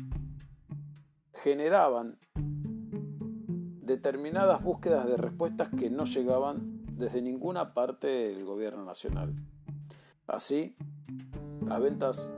generaban 1.35 2.19
determinadas 3.89 4.63
búsquedas 4.63 5.07
de 5.09 5.17
respuestas 5.17 5.71
que 5.71 5.91
no 5.91 6.05
llegaban 6.05 6.85
desde 6.93 7.23
ninguna 7.23 7.75
parte 7.75 8.07
del 8.07 8.45
gobierno 8.45 8.85
nacional. 8.85 9.35
Así, 10.27 10.77
las 11.67 11.81
ventas 11.81 12.31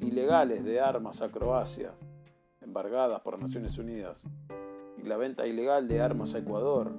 ilegales 0.00 0.64
de 0.64 0.80
armas 0.80 1.22
a 1.22 1.30
Croacia, 1.30 1.92
embargadas 2.60 3.22
por 3.22 3.40
Naciones 3.40 3.78
Unidas, 3.78 4.22
y 4.98 5.02
la 5.02 5.16
venta 5.16 5.46
ilegal 5.46 5.88
de 5.88 6.00
armas 6.00 6.34
a 6.34 6.38
Ecuador, 6.38 6.92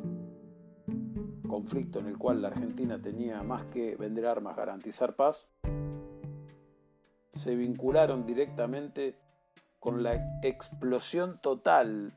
conflicto 1.47 1.99
en 1.99 2.07
el 2.07 2.17
cual 2.17 2.41
la 2.41 2.47
Argentina 2.47 2.99
tenía 2.99 3.43
más 3.43 3.65
que 3.65 3.95
vender 3.95 4.25
armas, 4.25 4.57
garantizar 4.57 5.15
paz, 5.15 5.47
se 7.31 7.55
vincularon 7.55 8.25
directamente 8.25 9.19
con 9.79 10.03
la 10.03 10.39
explosión 10.41 11.39
total 11.41 12.13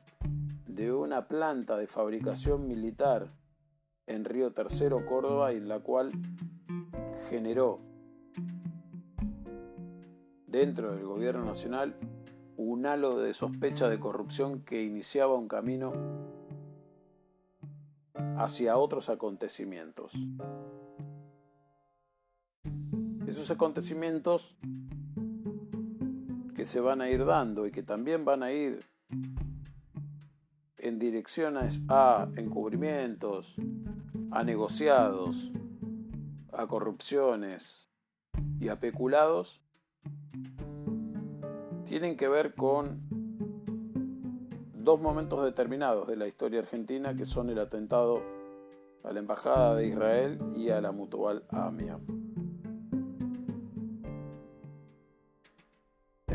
de 0.75 0.91
una 0.91 1.27
planta 1.27 1.77
de 1.77 1.87
fabricación 1.87 2.67
militar 2.67 3.31
en 4.07 4.25
Río 4.25 4.53
Tercero, 4.53 5.05
Córdoba, 5.05 5.51
en 5.51 5.67
la 5.67 5.79
cual 5.79 6.11
generó 7.29 7.79
dentro 10.47 10.95
del 10.95 11.05
gobierno 11.05 11.45
nacional 11.45 11.95
un 12.57 12.85
halo 12.85 13.19
de 13.19 13.33
sospecha 13.33 13.87
de 13.87 13.99
corrupción 13.99 14.61
que 14.61 14.81
iniciaba 14.83 15.35
un 15.35 15.47
camino 15.47 15.93
hacia 18.37 18.77
otros 18.77 19.09
acontecimientos. 19.09 20.13
Esos 23.27 23.51
acontecimientos 23.51 24.55
que 26.55 26.65
se 26.65 26.79
van 26.79 27.01
a 27.01 27.09
ir 27.09 27.25
dando 27.25 27.67
y 27.67 27.71
que 27.71 27.83
también 27.83 28.25
van 28.25 28.43
a 28.43 28.51
ir 28.51 28.85
en 30.83 30.99
direcciones 30.99 31.81
a 31.87 32.27
encubrimientos, 32.35 33.55
a 34.31 34.43
negociados, 34.43 35.49
a 36.51 36.67
corrupciones 36.67 37.87
y 38.59 38.67
a 38.67 38.81
peculados, 38.81 39.61
tienen 41.85 42.17
que 42.17 42.27
ver 42.27 42.53
con 42.53 43.01
dos 44.73 44.99
momentos 44.99 45.45
determinados 45.45 46.05
de 46.05 46.17
la 46.17 46.27
historia 46.27 46.59
argentina 46.59 47.15
que 47.15 47.25
son 47.25 47.49
el 47.49 47.59
atentado 47.59 48.21
a 49.05 49.13
la 49.13 49.19
Embajada 49.19 49.75
de 49.75 49.87
Israel 49.87 50.37
y 50.53 50.69
a 50.69 50.81
la 50.81 50.91
Mutual 50.91 51.45
AMIA. 51.49 51.97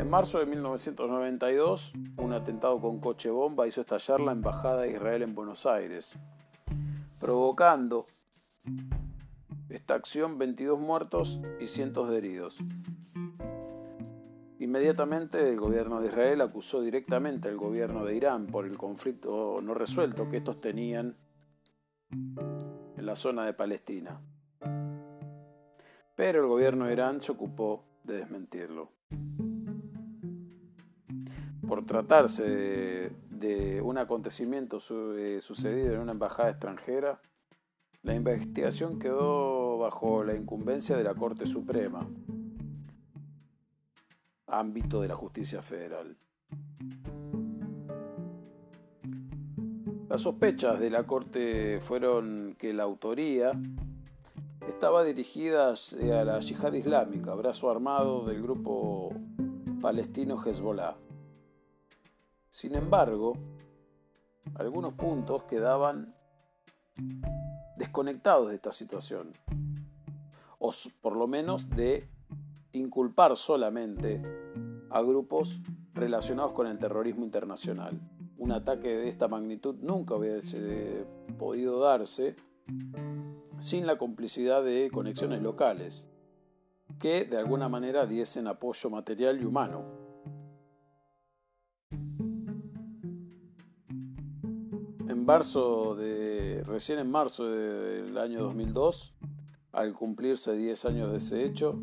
En 0.09 0.13
marzo 0.13 0.39
de 0.39 0.47
1992, 0.47 1.93
un 2.17 2.33
atentado 2.33 2.81
con 2.81 2.99
coche 2.99 3.29
bomba 3.29 3.67
hizo 3.67 3.81
estallar 3.81 4.19
la 4.19 4.31
Embajada 4.31 4.81
de 4.81 4.93
Israel 4.93 5.21
en 5.21 5.35
Buenos 5.35 5.67
Aires, 5.67 6.13
provocando 7.19 8.07
esta 9.69 9.93
acción 9.93 10.39
22 10.39 10.79
muertos 10.79 11.39
y 11.59 11.67
cientos 11.67 12.09
de 12.09 12.17
heridos. 12.17 12.57
Inmediatamente 14.57 15.47
el 15.47 15.59
gobierno 15.59 16.01
de 16.01 16.07
Israel 16.07 16.41
acusó 16.41 16.81
directamente 16.81 17.47
al 17.47 17.57
gobierno 17.57 18.03
de 18.03 18.15
Irán 18.15 18.47
por 18.47 18.65
el 18.65 18.79
conflicto 18.79 19.59
no 19.61 19.75
resuelto 19.75 20.27
que 20.27 20.37
estos 20.37 20.59
tenían 20.59 21.17
en 22.09 23.05
la 23.05 23.15
zona 23.15 23.45
de 23.45 23.53
Palestina. 23.53 24.19
Pero 26.15 26.41
el 26.41 26.47
gobierno 26.47 26.85
de 26.85 26.93
Irán 26.93 27.21
se 27.21 27.31
ocupó 27.31 27.83
de 28.03 28.17
desmentirlo. 28.17 28.89
Por 31.69 31.85
tratarse 31.85 33.11
de, 33.29 33.81
un 33.83 33.99
acontecimiento 33.99 34.79
eh, 35.15 35.39
sucedido 35.39 35.93
en 35.93 35.99
una 35.99 36.13
embajada 36.13 36.49
extranjera, 36.49 37.21
la 38.01 38.15
investigación 38.15 38.97
quedó 38.97 39.77
bajo 39.77 40.23
la 40.23 40.33
incumbencia 40.33 40.97
de 40.97 41.03
la 41.03 41.13
Corte 41.13 41.45
Suprema, 41.45 42.09
ámbito 44.47 44.99
de 45.01 45.09
la 45.09 45.15
justicia 45.15 45.61
federal. 45.61 46.17
Las 50.09 50.21
sospechas 50.21 50.79
de 50.79 50.89
la 50.89 51.03
Corte 51.03 51.79
fueron 51.81 52.55
que 52.57 52.73
la 52.73 52.81
autoría 52.81 53.51
estaba 54.67 55.03
dirigida 55.03 55.71
a 55.71 56.23
la 56.23 56.39
yihad 56.39 56.73
islámica, 56.73 57.35
brazo 57.35 57.69
armado 57.69 58.25
del 58.25 58.41
grupo 58.41 59.13
palestino 59.79 60.43
Hezbollah. 60.43 61.08
Sin 62.49 62.75
embargo, 62.75 63.33
algunos 64.55 64.93
puntos 64.93 65.43
quedaban 65.43 66.15
desconectados 67.77 68.49
de 68.49 68.55
esta 68.55 68.71
situación, 68.71 69.33
o 70.57 70.71
por 71.01 71.15
lo 71.15 71.27
menos 71.27 71.69
de 71.69 72.09
inculpar 72.73 73.35
solamente 73.35 74.21
a 74.89 75.01
grupos 75.01 75.61
relacionados 75.93 76.53
con 76.53 76.67
el 76.67 76.77
terrorismo 76.77 77.23
internacional. 77.23 77.99
Un 78.37 78.51
ataque 78.51 78.89
de 78.89 79.09
esta 79.09 79.27
magnitud 79.27 79.75
nunca 79.81 80.15
hubiese 80.15 81.05
podido 81.37 81.79
darse 81.79 82.35
sin 83.59 83.85
la 83.85 83.97
complicidad 83.97 84.63
de 84.63 84.89
conexiones 84.91 85.41
locales, 85.41 86.05
que 86.99 87.25
de 87.25 87.37
alguna 87.37 87.69
manera 87.69 88.05
diesen 88.05 88.47
apoyo 88.47 88.89
material 88.89 89.41
y 89.41 89.45
humano. 89.45 89.98
Marzo 95.29 95.93
de, 95.93 96.63
recién 96.65 96.97
en 96.97 97.11
marzo 97.11 97.47
del 97.47 98.17
año 98.17 98.41
2002, 98.41 99.13
al 99.73 99.93
cumplirse 99.93 100.55
10 100.55 100.85
años 100.85 101.11
de 101.11 101.17
ese 101.17 101.45
hecho, 101.45 101.79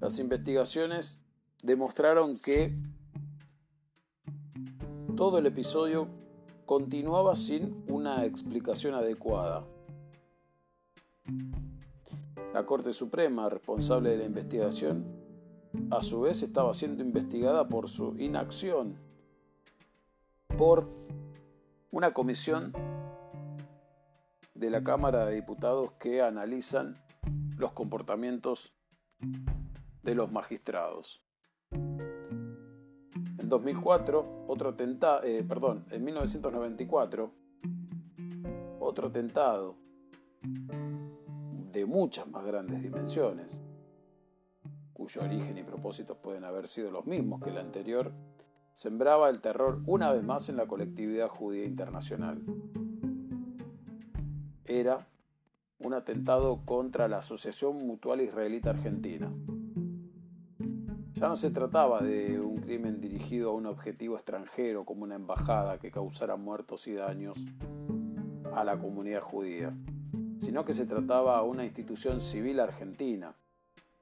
Las 0.00 0.18
investigaciones 0.18 1.18
demostraron 1.62 2.38
que 2.38 2.74
todo 5.14 5.38
el 5.38 5.46
episodio 5.46 6.08
continuaba 6.64 7.36
sin 7.36 7.84
una 7.88 8.24
explicación 8.24 8.94
adecuada. 8.94 9.66
La 12.54 12.64
Corte 12.64 12.94
Suprema, 12.94 13.50
responsable 13.50 14.10
de 14.10 14.18
la 14.18 14.24
investigación, 14.24 15.04
a 15.90 16.00
su 16.00 16.22
vez 16.22 16.42
estaba 16.42 16.72
siendo 16.72 17.02
investigada 17.02 17.68
por 17.68 17.90
su 17.90 18.14
inacción 18.18 19.03
por 20.56 20.88
una 21.90 22.14
comisión 22.14 22.72
de 24.54 24.70
la 24.70 24.84
Cámara 24.84 25.26
de 25.26 25.34
Diputados 25.34 25.92
que 25.98 26.22
analizan 26.22 26.96
los 27.56 27.72
comportamientos 27.72 28.72
de 30.02 30.14
los 30.14 30.30
magistrados. 30.30 31.24
En 31.72 33.48
2004, 33.48 34.44
otro 34.46 34.70
atentado, 34.70 35.24
eh, 35.24 35.42
perdón, 35.42 35.86
en 35.90 36.04
1994, 36.04 37.32
otro 38.78 39.08
atentado 39.08 39.76
de 41.72 41.84
muchas 41.84 42.28
más 42.28 42.44
grandes 42.44 42.80
dimensiones, 42.80 43.60
cuyo 44.92 45.22
origen 45.22 45.58
y 45.58 45.64
propósitos 45.64 46.16
pueden 46.18 46.44
haber 46.44 46.68
sido 46.68 46.92
los 46.92 47.06
mismos 47.06 47.42
que 47.42 47.50
el 47.50 47.58
anterior, 47.58 48.12
sembraba 48.74 49.30
el 49.30 49.40
terror 49.40 49.80
una 49.86 50.12
vez 50.12 50.22
más 50.22 50.50
en 50.50 50.58
la 50.58 50.66
colectividad 50.66 51.28
judía 51.28 51.64
internacional. 51.64 52.42
Era 54.66 55.06
un 55.78 55.94
atentado 55.94 56.60
contra 56.66 57.08
la 57.08 57.18
Asociación 57.18 57.86
Mutual 57.86 58.20
Israelita 58.20 58.70
Argentina, 58.70 59.30
ya 61.14 61.28
no 61.28 61.36
se 61.36 61.50
trataba 61.50 62.02
de 62.02 62.40
un 62.40 62.58
crimen 62.58 63.00
dirigido 63.00 63.50
a 63.50 63.54
un 63.54 63.66
objetivo 63.66 64.16
extranjero 64.16 64.84
como 64.84 65.04
una 65.04 65.14
embajada 65.14 65.78
que 65.78 65.92
causara 65.92 66.34
muertos 66.34 66.88
y 66.88 66.94
daños 66.94 67.38
a 68.52 68.64
la 68.64 68.78
comunidad 68.78 69.20
judía, 69.20 69.72
sino 70.40 70.64
que 70.64 70.72
se 70.72 70.86
trataba 70.86 71.40
de 71.40 71.48
una 71.48 71.64
institución 71.64 72.20
civil 72.20 72.58
argentina, 72.58 73.36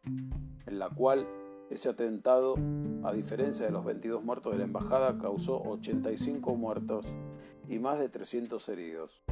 en 0.05 0.79
la 0.79 0.89
cual 0.89 1.27
ese 1.73 1.89
atentado, 1.89 2.55
a 3.03 3.13
diferencia 3.13 3.65
de 3.65 3.73
los 3.73 3.85
22 3.85 4.23
muertos 4.23 4.53
de 4.53 4.59
la 4.59 4.65
embajada, 4.65 5.19
causó 5.19 5.63
85 5.63 6.55
muertos 6.55 7.07
y 7.69 7.79
más 7.79 7.99
de 7.99 8.09
300 8.11 8.69
heridos. 8.69 9.23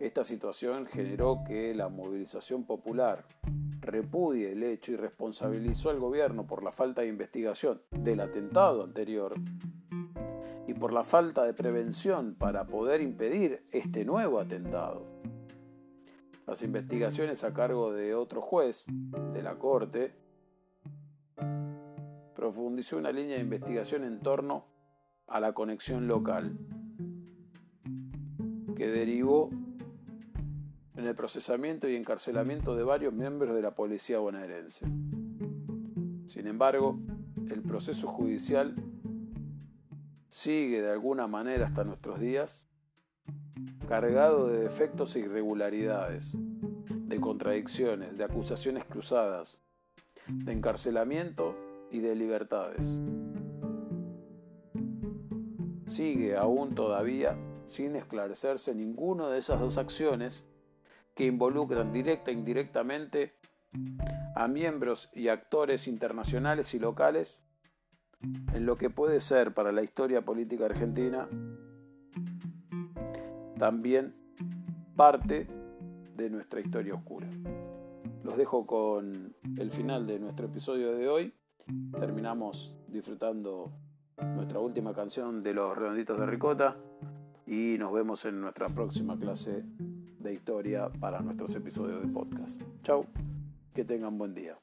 Esta 0.00 0.24
situación 0.24 0.86
generó 0.86 1.44
que 1.46 1.74
la 1.74 1.88
movilización 1.88 2.64
popular 2.64 3.24
repudie 3.80 4.52
el 4.52 4.62
hecho 4.62 4.92
y 4.92 4.96
responsabilizó 4.96 5.90
al 5.90 6.00
gobierno 6.00 6.46
por 6.46 6.62
la 6.62 6.72
falta 6.72 7.02
de 7.02 7.08
investigación 7.08 7.82
del 7.90 8.20
atentado 8.20 8.82
anterior 8.82 9.34
y 10.66 10.74
por 10.74 10.92
la 10.92 11.04
falta 11.04 11.44
de 11.44 11.54
prevención 11.54 12.34
para 12.34 12.66
poder 12.66 13.00
impedir 13.00 13.64
este 13.70 14.04
nuevo 14.04 14.40
atentado. 14.40 15.06
Las 16.46 16.62
investigaciones 16.62 17.42
a 17.42 17.54
cargo 17.54 17.92
de 17.92 18.14
otro 18.14 18.42
juez 18.42 18.84
de 18.86 19.42
la 19.42 19.58
Corte 19.58 20.14
profundizó 22.34 22.98
una 22.98 23.12
línea 23.12 23.36
de 23.36 23.42
investigación 23.42 24.04
en 24.04 24.20
torno 24.20 24.66
a 25.26 25.40
la 25.40 25.54
conexión 25.54 26.06
local, 26.06 26.58
que 28.76 28.88
derivó 28.88 29.48
en 30.96 31.06
el 31.06 31.14
procesamiento 31.14 31.88
y 31.88 31.96
encarcelamiento 31.96 32.76
de 32.76 32.84
varios 32.84 33.14
miembros 33.14 33.54
de 33.54 33.62
la 33.62 33.74
policía 33.74 34.18
bonaerense. 34.18 34.84
Sin 36.26 36.46
embargo, 36.46 36.98
el 37.48 37.62
proceso 37.62 38.06
judicial 38.06 38.74
sigue 40.28 40.82
de 40.82 40.90
alguna 40.90 41.26
manera 41.26 41.68
hasta 41.68 41.84
nuestros 41.84 42.20
días 42.20 42.66
cargado 43.86 44.48
de 44.48 44.60
defectos 44.60 45.14
e 45.16 45.20
irregularidades, 45.20 46.32
de 46.34 47.20
contradicciones, 47.20 48.16
de 48.16 48.24
acusaciones 48.24 48.84
cruzadas, 48.84 49.58
de 50.26 50.52
encarcelamiento 50.52 51.54
y 51.90 52.00
de 52.00 52.14
libertades. 52.14 52.92
Sigue 55.86 56.36
aún 56.36 56.74
todavía 56.74 57.36
sin 57.64 57.96
esclarecerse 57.96 58.74
ninguna 58.74 59.28
de 59.28 59.38
esas 59.38 59.60
dos 59.60 59.78
acciones 59.78 60.44
que 61.14 61.26
involucran 61.26 61.92
directa 61.92 62.30
e 62.30 62.34
indirectamente 62.34 63.34
a 64.34 64.48
miembros 64.48 65.10
y 65.14 65.28
actores 65.28 65.86
internacionales 65.86 66.74
y 66.74 66.78
locales 66.78 67.42
en 68.22 68.66
lo 68.66 68.76
que 68.76 68.90
puede 68.90 69.20
ser 69.20 69.54
para 69.54 69.72
la 69.72 69.82
historia 69.82 70.22
política 70.22 70.64
argentina 70.64 71.28
también 73.58 74.14
parte 74.96 75.46
de 76.16 76.30
nuestra 76.30 76.60
historia 76.60 76.94
oscura. 76.94 77.28
Los 78.22 78.36
dejo 78.36 78.66
con 78.66 79.34
el 79.58 79.70
final 79.70 80.06
de 80.06 80.18
nuestro 80.18 80.46
episodio 80.46 80.94
de 80.94 81.08
hoy. 81.08 81.34
Terminamos 81.98 82.76
disfrutando 82.88 83.72
nuestra 84.34 84.60
última 84.60 84.94
canción 84.94 85.42
de 85.42 85.54
los 85.54 85.76
redonditos 85.76 86.18
de 86.18 86.26
ricota 86.26 86.74
y 87.46 87.76
nos 87.78 87.92
vemos 87.92 88.24
en 88.24 88.40
nuestra 88.40 88.68
próxima 88.68 89.18
clase 89.18 89.64
de 90.18 90.32
historia 90.32 90.88
para 90.88 91.20
nuestros 91.20 91.54
episodios 91.54 92.00
de 92.00 92.08
podcast. 92.08 92.60
Chao, 92.82 93.06
que 93.74 93.84
tengan 93.84 94.16
buen 94.16 94.34
día. 94.34 94.58